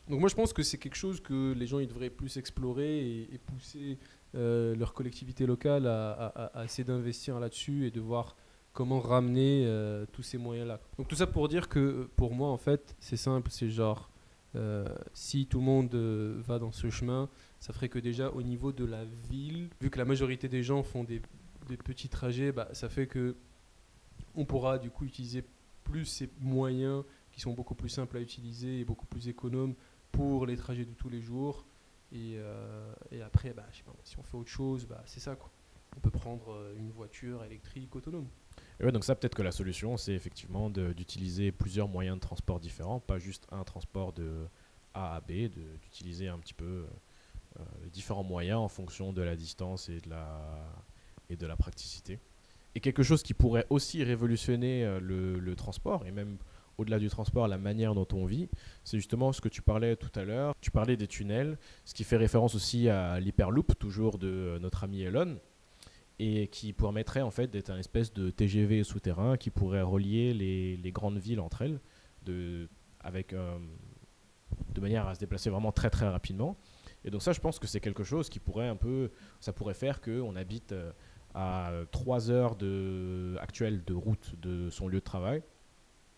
Donc 0.08 0.20
moi 0.20 0.28
je 0.28 0.36
pense 0.36 0.52
que 0.52 0.62
c'est 0.62 0.78
quelque 0.78 0.96
chose 0.96 1.20
que 1.20 1.52
les 1.52 1.66
gens 1.66 1.80
ils 1.80 1.88
devraient 1.88 2.10
plus 2.10 2.36
explorer 2.36 3.22
et, 3.22 3.38
pousser 3.38 3.98
leur 4.34 4.94
collectivité 4.94 5.46
locale 5.46 5.86
à- 5.86 6.26
à 6.54 6.64
essayer 6.64 6.84
d'investir 6.84 7.38
là-dessus 7.38 7.86
et 7.86 7.90
de 7.90 8.00
voir 8.00 8.36
comment 8.72 9.00
ramener 9.00 9.64
euh, 9.66 10.06
tous 10.12 10.22
ces 10.22 10.38
moyens-là. 10.38 10.80
Donc 10.98 11.08
tout 11.08 11.16
ça 11.16 11.26
pour 11.26 11.48
dire 11.48 11.68
que 11.68 12.08
pour 12.16 12.34
moi 12.34 12.48
en 12.48 12.58
fait 12.58 12.96
c'est 13.00 13.16
simple, 13.16 13.50
c'est 13.50 13.70
genre 13.70 14.10
euh, 14.54 14.86
si 15.14 15.46
tout 15.46 15.58
le 15.58 15.64
monde 15.64 15.94
euh, 15.94 16.40
va 16.46 16.58
dans 16.58 16.72
ce 16.72 16.90
chemin, 16.90 17.28
ça 17.60 17.72
ferait 17.72 17.88
que 17.88 17.98
déjà 17.98 18.30
au 18.30 18.42
niveau 18.42 18.72
de 18.72 18.84
la 18.84 19.04
ville, 19.04 19.70
vu 19.80 19.90
que 19.90 19.98
la 19.98 20.04
majorité 20.04 20.48
des 20.48 20.62
gens 20.62 20.82
font 20.82 21.04
des, 21.04 21.22
petits 21.84 22.08
trajets, 22.08 22.52
bah, 22.52 22.68
ça 22.72 22.88
fait 22.88 23.06
que 23.06 23.36
on 24.34 24.44
pourra 24.44 24.78
du 24.78 24.90
coup 24.90 25.04
utiliser 25.04 25.44
plus 25.84 26.04
ces 26.04 26.30
moyens 26.40 27.04
qui 27.32 27.40
sont 27.40 27.52
beaucoup 27.52 27.74
plus 27.74 27.88
simples 27.88 28.16
à 28.16 28.20
utiliser 28.20 28.80
et 28.80 28.84
beaucoup 28.84 29.06
plus 29.06 29.28
économes 29.28 29.74
pour 30.10 30.46
les 30.46 30.56
trajets 30.56 30.84
de 30.84 30.92
tous 30.92 31.08
les 31.08 31.20
jours. 31.20 31.66
Et, 32.12 32.34
euh, 32.36 32.94
et 33.10 33.22
après, 33.22 33.52
bah, 33.54 33.66
je 33.72 33.82
si 34.04 34.18
on 34.18 34.22
fait 34.22 34.36
autre 34.36 34.50
chose, 34.50 34.86
bah, 34.86 35.02
c'est 35.06 35.20
ça. 35.20 35.34
Quoi. 35.34 35.50
On 35.96 36.00
peut 36.00 36.10
prendre 36.10 36.52
euh, 36.52 36.76
une 36.76 36.90
voiture 36.90 37.42
électrique 37.44 37.96
autonome. 37.96 38.28
Donc 38.90 39.04
ça, 39.04 39.14
peut-être 39.14 39.36
que 39.36 39.42
la 39.42 39.52
solution, 39.52 39.96
c'est 39.96 40.12
effectivement 40.12 40.68
d'utiliser 40.68 41.52
plusieurs 41.52 41.86
moyens 41.86 42.16
de 42.16 42.20
transport 42.20 42.58
différents, 42.58 42.98
pas 42.98 43.18
juste 43.18 43.46
un 43.52 43.62
transport 43.62 44.12
de 44.12 44.46
A 44.94 45.14
à 45.14 45.20
B, 45.20 45.48
d'utiliser 45.82 46.26
un 46.26 46.38
petit 46.38 46.54
peu 46.54 46.86
euh, 47.60 47.64
différents 47.92 48.24
moyens 48.24 48.58
en 48.58 48.68
fonction 48.68 49.12
de 49.12 49.22
la 49.22 49.36
distance 49.36 49.88
et 49.88 50.00
de 50.00 50.10
la, 50.10 50.40
et 51.30 51.36
de 51.36 51.46
la 51.46 51.56
praticité. 51.56 52.18
Et 52.74 52.80
quelque 52.80 53.02
chose 53.02 53.22
qui 53.22 53.34
pourrait 53.34 53.66
aussi 53.70 54.02
révolutionner 54.02 54.84
euh, 54.84 54.98
le, 54.98 55.38
le 55.38 55.54
transport, 55.54 56.04
et 56.06 56.10
même 56.10 56.38
au-delà 56.78 56.98
du 56.98 57.08
transport, 57.08 57.46
la 57.46 57.58
manière 57.58 57.94
dont 57.94 58.08
on 58.12 58.24
vit, 58.24 58.48
c'est 58.82 58.96
justement 58.96 59.32
ce 59.32 59.40
que 59.40 59.48
tu 59.48 59.62
parlais 59.62 59.94
tout 59.94 60.10
à 60.18 60.24
l'heure. 60.24 60.54
Tu 60.60 60.70
parlais 60.70 60.96
des 60.96 61.06
tunnels, 61.06 61.58
ce 61.84 61.94
qui 61.94 62.02
fait 62.02 62.16
référence 62.16 62.54
aussi 62.54 62.88
à 62.88 63.20
l'Hyperloop, 63.20 63.78
toujours 63.78 64.18
de 64.18 64.28
euh, 64.28 64.58
notre 64.58 64.82
ami 64.84 65.02
Elon 65.02 65.38
et 66.18 66.48
qui 66.48 66.72
permettrait 66.72 67.22
en 67.22 67.30
fait 67.30 67.48
d'être 67.48 67.70
un 67.70 67.78
espèce 67.78 68.12
de 68.12 68.30
TGV 68.30 68.84
souterrain 68.84 69.36
qui 69.36 69.50
pourrait 69.50 69.82
relier 69.82 70.34
les, 70.34 70.92
grandes 70.92 71.18
villes 71.18 71.40
entre 71.40 71.62
elles 71.62 71.80
euh, 72.28 72.66
de 74.74 74.80
manière 74.80 75.08
à 75.08 75.14
se 75.14 75.20
déplacer 75.20 75.50
vraiment 75.50 75.72
très 75.72 75.90
très 75.90 76.08
rapidement. 76.08 76.56
Et 77.04 77.10
donc 77.10 77.22
ça, 77.22 77.32
je 77.32 77.40
pense 77.40 77.58
que 77.58 77.66
c'est 77.66 77.80
quelque 77.80 78.04
chose 78.04 78.28
qui 78.28 78.38
pourrait 78.38 78.68
un 78.68 78.76
peu, 78.76 79.10
ça 79.40 79.52
pourrait 79.52 79.74
faire 79.74 80.00
qu'on 80.00 80.36
habite 80.36 80.72
euh, 80.72 80.92
à 81.34 81.72
3 81.90 82.30
heures 82.30 82.56
actuelles 83.40 83.82
de 83.84 83.94
route 83.94 84.34
de 84.40 84.70
son 84.70 84.86
lieu 84.86 85.00
de 85.00 85.04
travail, 85.04 85.42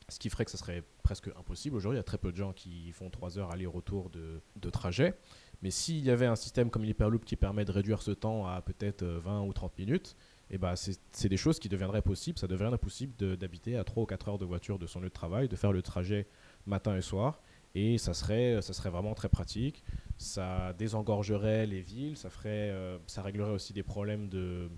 ce 0.08 0.18
qui 0.18 0.30
ferait 0.30 0.44
que 0.44 0.50
ça 0.50 0.58
serait 0.58 0.82
presque 1.02 1.28
impossible. 1.38 1.76
Aujourd'hui, 1.76 1.96
il 1.96 2.00
y 2.00 2.00
a 2.00 2.04
très 2.04 2.18
peu 2.18 2.30
de 2.32 2.36
gens 2.36 2.52
qui 2.52 2.92
font 2.92 3.10
3 3.10 3.38
heures 3.38 3.50
aller-retour 3.50 4.10
de, 4.10 4.40
de 4.56 4.70
trajet. 4.70 5.14
Mais 5.62 5.70
s'il 5.70 6.04
y 6.04 6.10
avait 6.10 6.26
un 6.26 6.36
système 6.36 6.70
comme 6.70 6.84
l'Hyperloop 6.84 7.24
qui 7.24 7.36
permet 7.36 7.64
de 7.64 7.72
réduire 7.72 8.02
ce 8.02 8.10
temps 8.10 8.46
à 8.46 8.60
peut-être 8.60 9.02
euh, 9.02 9.18
20 9.18 9.42
ou 9.42 9.52
30 9.52 9.78
minutes, 9.78 10.16
et 10.50 10.58
bah 10.58 10.74
c'est 10.76 11.28
des 11.28 11.38
choses 11.38 11.58
qui 11.58 11.68
deviendraient 11.68 12.02
possibles. 12.02 12.38
Ça 12.38 12.46
deviendrait 12.46 12.78
possible 12.78 13.14
d'habiter 13.36 13.76
à 13.76 13.84
3 13.84 14.02
ou 14.02 14.06
4 14.06 14.28
heures 14.28 14.38
de 14.38 14.44
voiture 14.44 14.78
de 14.78 14.86
son 14.86 15.00
lieu 15.00 15.08
de 15.08 15.14
travail, 15.14 15.48
de 15.48 15.56
faire 15.56 15.72
le 15.72 15.80
trajet 15.80 16.26
matin 16.66 16.96
et 16.96 17.00
soir. 17.00 17.40
Et 17.74 17.98
ça 17.98 18.14
serait, 18.14 18.60
ça 18.62 18.72
serait 18.72 18.90
vraiment 18.90 19.14
très 19.14 19.28
pratique. 19.28 19.82
Ça 20.18 20.72
désengorgerait 20.74 21.66
les 21.66 21.80
villes, 21.80 22.16
ça, 22.16 22.30
ferait, 22.30 22.70
euh, 22.70 22.98
ça 23.06 23.22
réglerait 23.22 23.50
aussi 23.50 23.72
des 23.72 23.82
problèmes 23.82 24.28
de, 24.28 24.68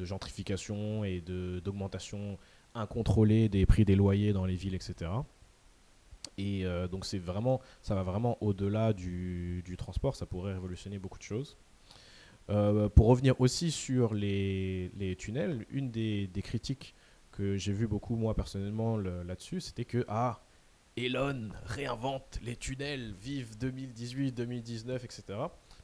gentrification 0.00 1.04
et 1.04 1.20
d'augmentation 1.20 2.38
incontrôlée 2.74 3.48
des 3.48 3.66
prix 3.66 3.84
des 3.84 3.96
loyers 3.96 4.32
dans 4.32 4.44
les 4.46 4.54
villes, 4.56 4.74
etc. 4.74 5.10
Et 6.38 6.64
euh, 6.64 6.88
donc 6.88 7.04
c'est 7.04 7.18
vraiment, 7.18 7.60
ça 7.82 7.94
va 7.94 8.02
vraiment 8.02 8.38
au-delà 8.42 8.92
du, 8.92 9.62
du 9.64 9.76
transport, 9.76 10.16
ça 10.16 10.26
pourrait 10.26 10.54
révolutionner 10.54 10.98
beaucoup 10.98 11.18
de 11.18 11.22
choses. 11.24 11.56
Euh, 12.50 12.88
pour 12.88 13.06
revenir 13.06 13.40
aussi 13.40 13.70
sur 13.70 14.14
les, 14.14 14.90
les 14.98 15.14
tunnels, 15.16 15.64
une 15.70 15.90
des, 15.90 16.26
des 16.26 16.42
critiques 16.42 16.94
que 17.30 17.56
j'ai 17.56 17.72
vu 17.72 17.86
beaucoup 17.86 18.16
moi 18.16 18.34
personnellement 18.34 18.96
le- 18.96 19.22
là-dessus, 19.22 19.60
c'était 19.60 19.84
que 19.84 20.04
ah 20.08 20.40
Elon 20.96 21.48
réinvente 21.64 22.38
les 22.42 22.56
tunnels, 22.56 23.14
vive 23.20 23.56
2018, 23.58 24.32
2019, 24.32 25.04
etc. 25.04 25.22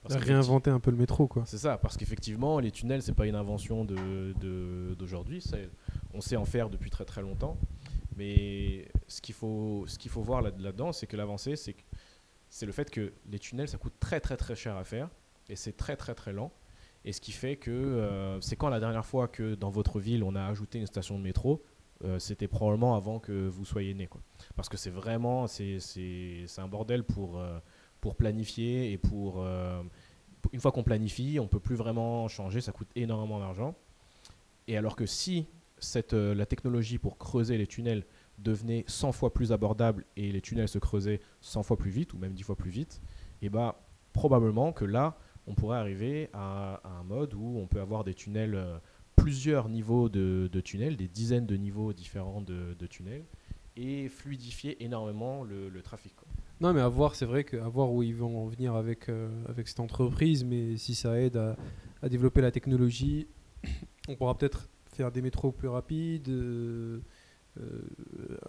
Parce 0.02 0.14
Réinventer 0.16 0.70
un 0.70 0.80
peu 0.80 0.90
le 0.90 0.96
métro, 0.96 1.26
quoi. 1.26 1.44
C'est 1.46 1.58
ça, 1.58 1.76
parce 1.78 1.96
qu'effectivement, 1.96 2.60
les 2.60 2.70
tunnels, 2.70 3.02
c'est 3.02 3.14
pas 3.14 3.26
une 3.26 3.34
invention 3.34 3.84
de- 3.84 4.34
de- 4.40 4.94
d'aujourd'hui. 4.98 5.40
On 6.18 6.20
sait 6.20 6.36
en 6.36 6.44
faire 6.44 6.68
depuis 6.68 6.90
très 6.90 7.04
très 7.04 7.22
longtemps. 7.22 7.56
Mais 8.16 8.88
ce 9.06 9.20
qu'il 9.20 9.34
faut, 9.34 9.84
ce 9.86 9.96
qu'il 9.98 10.10
faut 10.10 10.22
voir 10.22 10.42
là- 10.42 10.50
là-dedans, 10.58 10.92
c'est 10.92 11.06
que 11.06 11.16
l'avancée, 11.16 11.54
c'est 11.56 11.76
c'est 12.50 12.66
le 12.66 12.72
fait 12.72 12.90
que 12.90 13.12
les 13.30 13.38
tunnels, 13.38 13.68
ça 13.68 13.78
coûte 13.78 13.92
très 14.00 14.20
très 14.20 14.36
très 14.36 14.56
cher 14.56 14.76
à 14.76 14.84
faire 14.84 15.08
et 15.48 15.56
c'est 15.56 15.76
très 15.76 15.96
très 15.96 16.14
très 16.14 16.32
lent. 16.32 16.50
Et 17.04 17.12
ce 17.12 17.20
qui 17.20 17.32
fait 17.32 17.56
que 17.56 17.70
euh, 17.70 18.40
c'est 18.40 18.56
quand 18.56 18.68
la 18.68 18.80
dernière 18.80 19.06
fois 19.06 19.28
que 19.28 19.54
dans 19.54 19.70
votre 19.70 20.00
ville 20.00 20.24
on 20.24 20.34
a 20.34 20.44
ajouté 20.44 20.78
une 20.78 20.86
station 20.86 21.18
de 21.18 21.22
métro, 21.22 21.62
euh, 22.04 22.18
c'était 22.18 22.48
probablement 22.48 22.96
avant 22.96 23.20
que 23.20 23.46
vous 23.46 23.64
soyez 23.64 23.94
né. 23.94 24.08
Parce 24.56 24.68
que 24.68 24.76
c'est 24.76 24.90
vraiment 24.90 25.46
c'est, 25.46 25.78
un 26.58 26.68
bordel 26.68 27.04
pour, 27.04 27.38
euh, 27.38 27.58
pour 28.00 28.16
planifier 28.16 28.90
et 28.92 28.98
pour 28.98 29.44
une 30.52 30.60
fois 30.60 30.72
qu'on 30.72 30.84
planifie, 30.84 31.38
on 31.40 31.48
peut 31.48 31.60
plus 31.60 31.76
vraiment 31.76 32.26
changer, 32.28 32.60
ça 32.60 32.72
coûte 32.72 32.88
énormément 32.96 33.38
d'argent. 33.38 33.74
Et 34.66 34.76
alors 34.76 34.96
que 34.96 35.06
si 35.06 35.46
euh, 36.12 36.34
la 36.34 36.46
technologie 36.46 36.98
pour 36.98 37.18
creuser 37.18 37.58
les 37.58 37.66
tunnels 37.66 38.04
devenait 38.38 38.84
100 38.86 39.12
fois 39.12 39.32
plus 39.32 39.52
abordable 39.52 40.04
et 40.16 40.30
les 40.32 40.40
tunnels 40.40 40.68
se 40.68 40.78
creusaient 40.78 41.20
100 41.40 41.62
fois 41.62 41.76
plus 41.76 41.90
vite 41.90 42.14
ou 42.14 42.18
même 42.18 42.34
10 42.34 42.42
fois 42.44 42.56
plus 42.56 42.70
vite, 42.70 43.00
et 43.42 43.48
bah 43.48 43.84
probablement 44.12 44.72
que 44.72 44.84
là, 44.84 45.16
on 45.46 45.54
pourrait 45.54 45.78
arriver 45.78 46.28
à, 46.32 46.80
un 46.84 47.04
mode 47.04 47.34
où 47.34 47.58
on 47.58 47.66
peut 47.66 47.80
avoir 47.80 48.04
des 48.04 48.14
tunnels, 48.14 48.54
euh, 48.54 48.78
plusieurs 49.16 49.68
niveaux 49.68 50.08
de, 50.08 50.48
tunnels, 50.60 50.96
des 50.96 51.08
dizaines 51.08 51.46
de 51.46 51.56
niveaux 51.56 51.92
différents 51.92 52.40
de, 52.40 52.86
tunnels, 52.86 53.24
et 53.76 54.08
fluidifier 54.08 54.82
énormément 54.84 55.44
le, 55.44 55.82
trafic. 55.82 56.14
Non, 56.60 56.72
mais 56.72 56.80
à 56.80 56.88
voir, 56.88 57.14
c'est 57.14 57.26
vrai 57.26 57.44
qu'à 57.44 57.68
voir 57.68 57.92
où 57.92 58.02
ils 58.02 58.14
vont 58.14 58.44
en 58.44 58.46
venir 58.46 58.74
avec, 58.74 59.08
euh, 59.08 59.28
avec 59.48 59.68
cette 59.68 59.80
entreprise, 59.80 60.44
mais 60.44 60.76
si 60.76 60.94
ça 60.94 61.20
aide 61.20 61.36
à 62.02 62.08
développer 62.08 62.40
la 62.40 62.50
technologie, 62.50 63.28
on 64.08 64.16
pourra 64.16 64.36
peut-être 64.36 64.68
faire 64.98 65.12
des 65.12 65.22
métros 65.22 65.52
plus 65.52 65.68
rapides, 65.68 66.28
euh, 66.28 67.00
euh, 67.60 67.80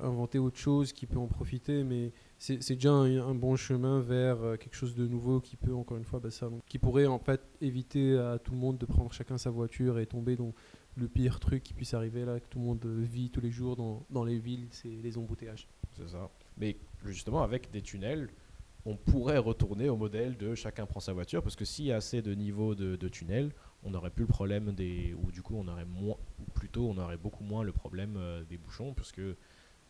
inventer 0.02 0.40
autre 0.40 0.58
chose 0.58 0.94
qui 0.94 1.06
peut 1.06 1.20
en 1.20 1.28
profiter, 1.28 1.84
mais 1.84 2.12
c'est 2.40 2.58
déjà 2.74 2.92
un, 2.92 3.36
bon 3.36 3.56
chemin 3.56 4.00
vers 4.00 4.42
euh, 4.42 4.58
quelque 4.58 4.74
chose 4.74 4.96
de 4.96 5.06
nouveau 5.08 5.42
qui 5.42 5.58
peut, 5.58 5.76
encore 5.76 5.98
une 5.98 6.04
fois, 6.06 6.20
bah, 6.20 6.32
ça, 6.32 6.50
qui 6.68 6.80
pourrait 6.80 7.06
en 7.06 7.20
fait 7.20 7.42
éviter 7.62 8.18
à 8.18 8.40
tout 8.40 8.52
le 8.52 8.58
monde 8.58 8.80
de 8.80 8.88
prendre 8.88 9.14
chacun 9.14 9.38
sa 9.38 9.52
voiture 9.52 10.00
et 10.00 10.08
tomber 10.08 10.36
dans 10.36 10.54
le 10.96 11.08
pire 11.08 11.40
truc 11.40 11.62
qui 11.62 11.76
puisse 11.76 11.94
arriver 11.94 12.26
là, 12.26 12.40
que 12.40 12.48
tout 12.48 12.58
le 12.58 12.66
monde 12.66 12.84
vit 12.86 13.30
tous 13.30 13.42
les 13.42 13.52
jours 13.52 13.76
dans, 13.76 14.04
dans 14.10 14.24
les 14.24 14.40
villes, 14.40 14.68
c'est 14.72 14.90
les 14.90 15.20
embouteillages. 15.20 15.68
C'est 15.96 16.10
ça. 16.10 16.32
Mais 16.58 16.78
justement, 17.06 17.44
avec 17.44 17.70
des 17.70 17.84
tunnels, 17.84 18.28
on 18.86 18.96
pourrait 18.96 19.38
retourner 19.38 19.90
au 19.90 19.96
modèle 19.98 20.38
de 20.38 20.56
chacun 20.56 20.86
prend 20.86 21.00
sa 21.00 21.14
voiture, 21.14 21.44
parce 21.44 21.56
que 21.56 21.66
s'il 21.66 21.86
y 21.86 21.92
a 21.92 21.98
assez 21.98 22.22
de 22.22 22.34
niveaux 22.34 22.76
de, 22.76 22.96
de 22.96 23.08
tunnels, 23.08 23.52
on 23.84 23.92
n'aurait 23.92 24.10
plus 24.10 24.24
le 24.24 24.30
problème 24.30 24.74
des. 24.74 25.14
Ou 25.24 25.32
du 25.32 25.42
coup, 25.42 25.56
on 25.58 25.68
aurait 25.68 25.86
moins. 25.86 26.18
Ou 26.40 26.52
plutôt, 26.54 26.90
on 26.90 26.98
aurait 26.98 27.18
beaucoup 27.18 27.44
moins 27.44 27.64
le 27.64 27.72
problème 27.72 28.16
euh, 28.18 28.44
des 28.44 28.58
bouchons, 28.58 28.94
parce 28.94 29.12
que. 29.12 29.36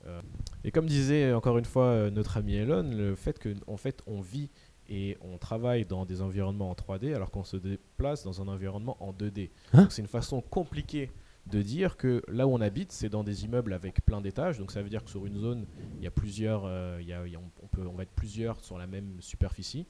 euh, 0.05 0.21
et 0.63 0.71
comme 0.71 0.85
disait 0.85 1.33
encore 1.33 1.57
une 1.57 1.65
fois 1.65 1.85
euh, 1.85 2.09
notre 2.09 2.37
ami 2.37 2.55
Elon, 2.55 2.83
le 2.91 3.15
fait 3.15 3.37
que 3.39 3.55
en 3.67 3.77
fait, 3.77 4.01
on 4.07 4.21
vit 4.21 4.49
et 4.89 5.17
on 5.21 5.37
travaille 5.37 5.85
dans 5.85 6.05
des 6.05 6.21
environnements 6.21 6.71
en 6.71 6.73
3D 6.73 7.13
alors 7.13 7.29
qu'on 7.29 7.43
se 7.43 7.57
déplace 7.57 8.23
dans 8.23 8.41
un 8.41 8.47
environnement 8.47 8.97
en 8.99 9.13
2D. 9.13 9.51
Hein 9.73 9.87
c'est 9.91 10.01
une 10.01 10.07
façon 10.07 10.41
compliquée 10.41 11.11
de 11.51 11.61
dire 11.61 11.97
que 11.97 12.21
là 12.27 12.45
où 12.47 12.51
on 12.53 12.61
habite, 12.61 12.91
c'est 12.91 13.09
dans 13.09 13.23
des 13.23 13.45
immeubles 13.45 13.73
avec 13.73 14.03
plein 14.05 14.21
d'étages. 14.21 14.59
Donc 14.59 14.71
ça 14.71 14.81
veut 14.83 14.89
dire 14.89 15.03
que 15.03 15.09
sur 15.09 15.25
une 15.25 15.37
zone, 15.37 15.65
il 15.97 16.03
y 16.03 16.07
a 16.07 16.11
plusieurs, 16.11 16.63
euh, 16.65 16.97
il 17.01 17.07
y 17.07 17.13
a- 17.13 17.25
il 17.25 17.33
y 17.33 17.35
a- 17.35 17.39
on, 17.63 17.67
peut, 17.67 17.85
on 17.87 17.93
va 17.93 18.03
être 18.03 18.11
plusieurs 18.15 18.63
sur 18.63 18.77
la 18.77 18.87
même 18.87 19.15
superficie. 19.21 19.85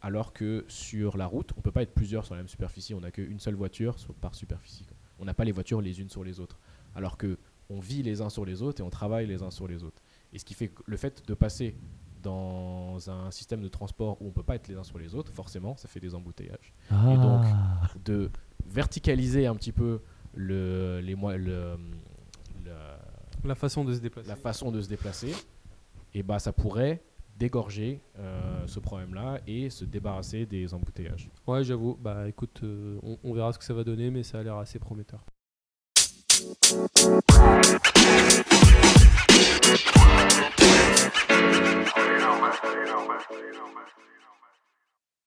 Alors 0.00 0.32
que 0.32 0.64
sur 0.68 1.16
la 1.16 1.26
route, 1.26 1.50
on 1.56 1.60
peut 1.60 1.72
pas 1.72 1.82
être 1.82 1.94
plusieurs 1.94 2.24
sur 2.24 2.34
la 2.34 2.40
même 2.42 2.48
superficie. 2.48 2.94
On 2.94 3.00
n'a 3.00 3.10
qu'une 3.10 3.40
seule 3.40 3.54
voiture 3.56 3.98
sur- 3.98 4.14
par 4.14 4.34
superficie. 4.34 4.84
quoi. 4.84 4.96
On 5.18 5.24
n'a 5.24 5.34
pas 5.34 5.44
les 5.44 5.52
voitures 5.52 5.80
les 5.80 6.00
unes 6.00 6.10
sur 6.10 6.22
les 6.24 6.38
autres. 6.40 6.58
Alors 6.94 7.16
que 7.16 7.38
on 7.70 7.80
vit 7.80 8.02
les 8.02 8.20
uns 8.22 8.30
sur 8.30 8.44
les 8.44 8.62
autres 8.62 8.80
et 8.80 8.84
on 8.84 8.90
travaille 8.90 9.26
les 9.26 9.42
uns 9.42 9.50
sur 9.50 9.66
les 9.66 9.82
autres. 9.84 10.02
Et 10.32 10.38
ce 10.38 10.44
qui 10.44 10.54
fait 10.54 10.68
que 10.68 10.82
le 10.86 10.96
fait 10.96 11.26
de 11.26 11.34
passer 11.34 11.74
dans 12.22 12.98
un 13.10 13.30
système 13.30 13.60
de 13.60 13.68
transport 13.68 14.20
où 14.20 14.28
on 14.28 14.30
peut 14.30 14.42
pas 14.42 14.54
être 14.56 14.68
les 14.68 14.76
uns 14.76 14.84
sur 14.84 14.98
les 14.98 15.14
autres, 15.14 15.32
forcément, 15.32 15.76
ça 15.76 15.88
fait 15.88 16.00
des 16.00 16.14
embouteillages 16.14 16.72
Ah. 16.90 17.16
donc, 17.16 18.04
de 18.04 18.30
verticaliser 18.66 19.46
un 19.46 19.54
petit 19.54 19.72
peu 19.72 20.00
le, 20.34 21.00
les, 21.00 21.14
moi- 21.14 21.36
le, 21.36 21.76
la, 22.64 22.98
La 23.44 23.54
façon 23.54 23.84
de 23.84 23.94
se 23.94 24.00
déplacer. 24.00 24.28
la 24.28 24.36
façon 24.36 24.70
de 24.70 24.80
se 24.80 24.88
déplacer, 24.88 25.34
et 26.14 26.22
bah, 26.22 26.38
ça 26.38 26.52
pourrait 26.52 27.02
dégorger 27.38 28.00
euh, 28.18 28.66
ce 28.66 28.80
problème-là 28.80 29.38
et 29.46 29.70
se 29.70 29.84
débarrasser 29.84 30.44
des 30.44 30.74
embouteillages. 30.74 31.28
Ouais, 31.46 31.62
j'avoue. 31.62 31.96
Bah 32.00 32.28
écoute, 32.28 32.60
euh, 32.64 32.98
on, 33.02 33.16
on 33.22 33.32
verra 33.32 33.52
ce 33.52 33.58
que 33.58 33.64
ça 33.64 33.74
va 33.74 33.84
donner, 33.84 34.10
mais 34.10 34.24
ça 34.24 34.40
a 34.40 34.42
l'air 34.42 34.56
assez 34.56 34.78
prometteur. 34.80 35.24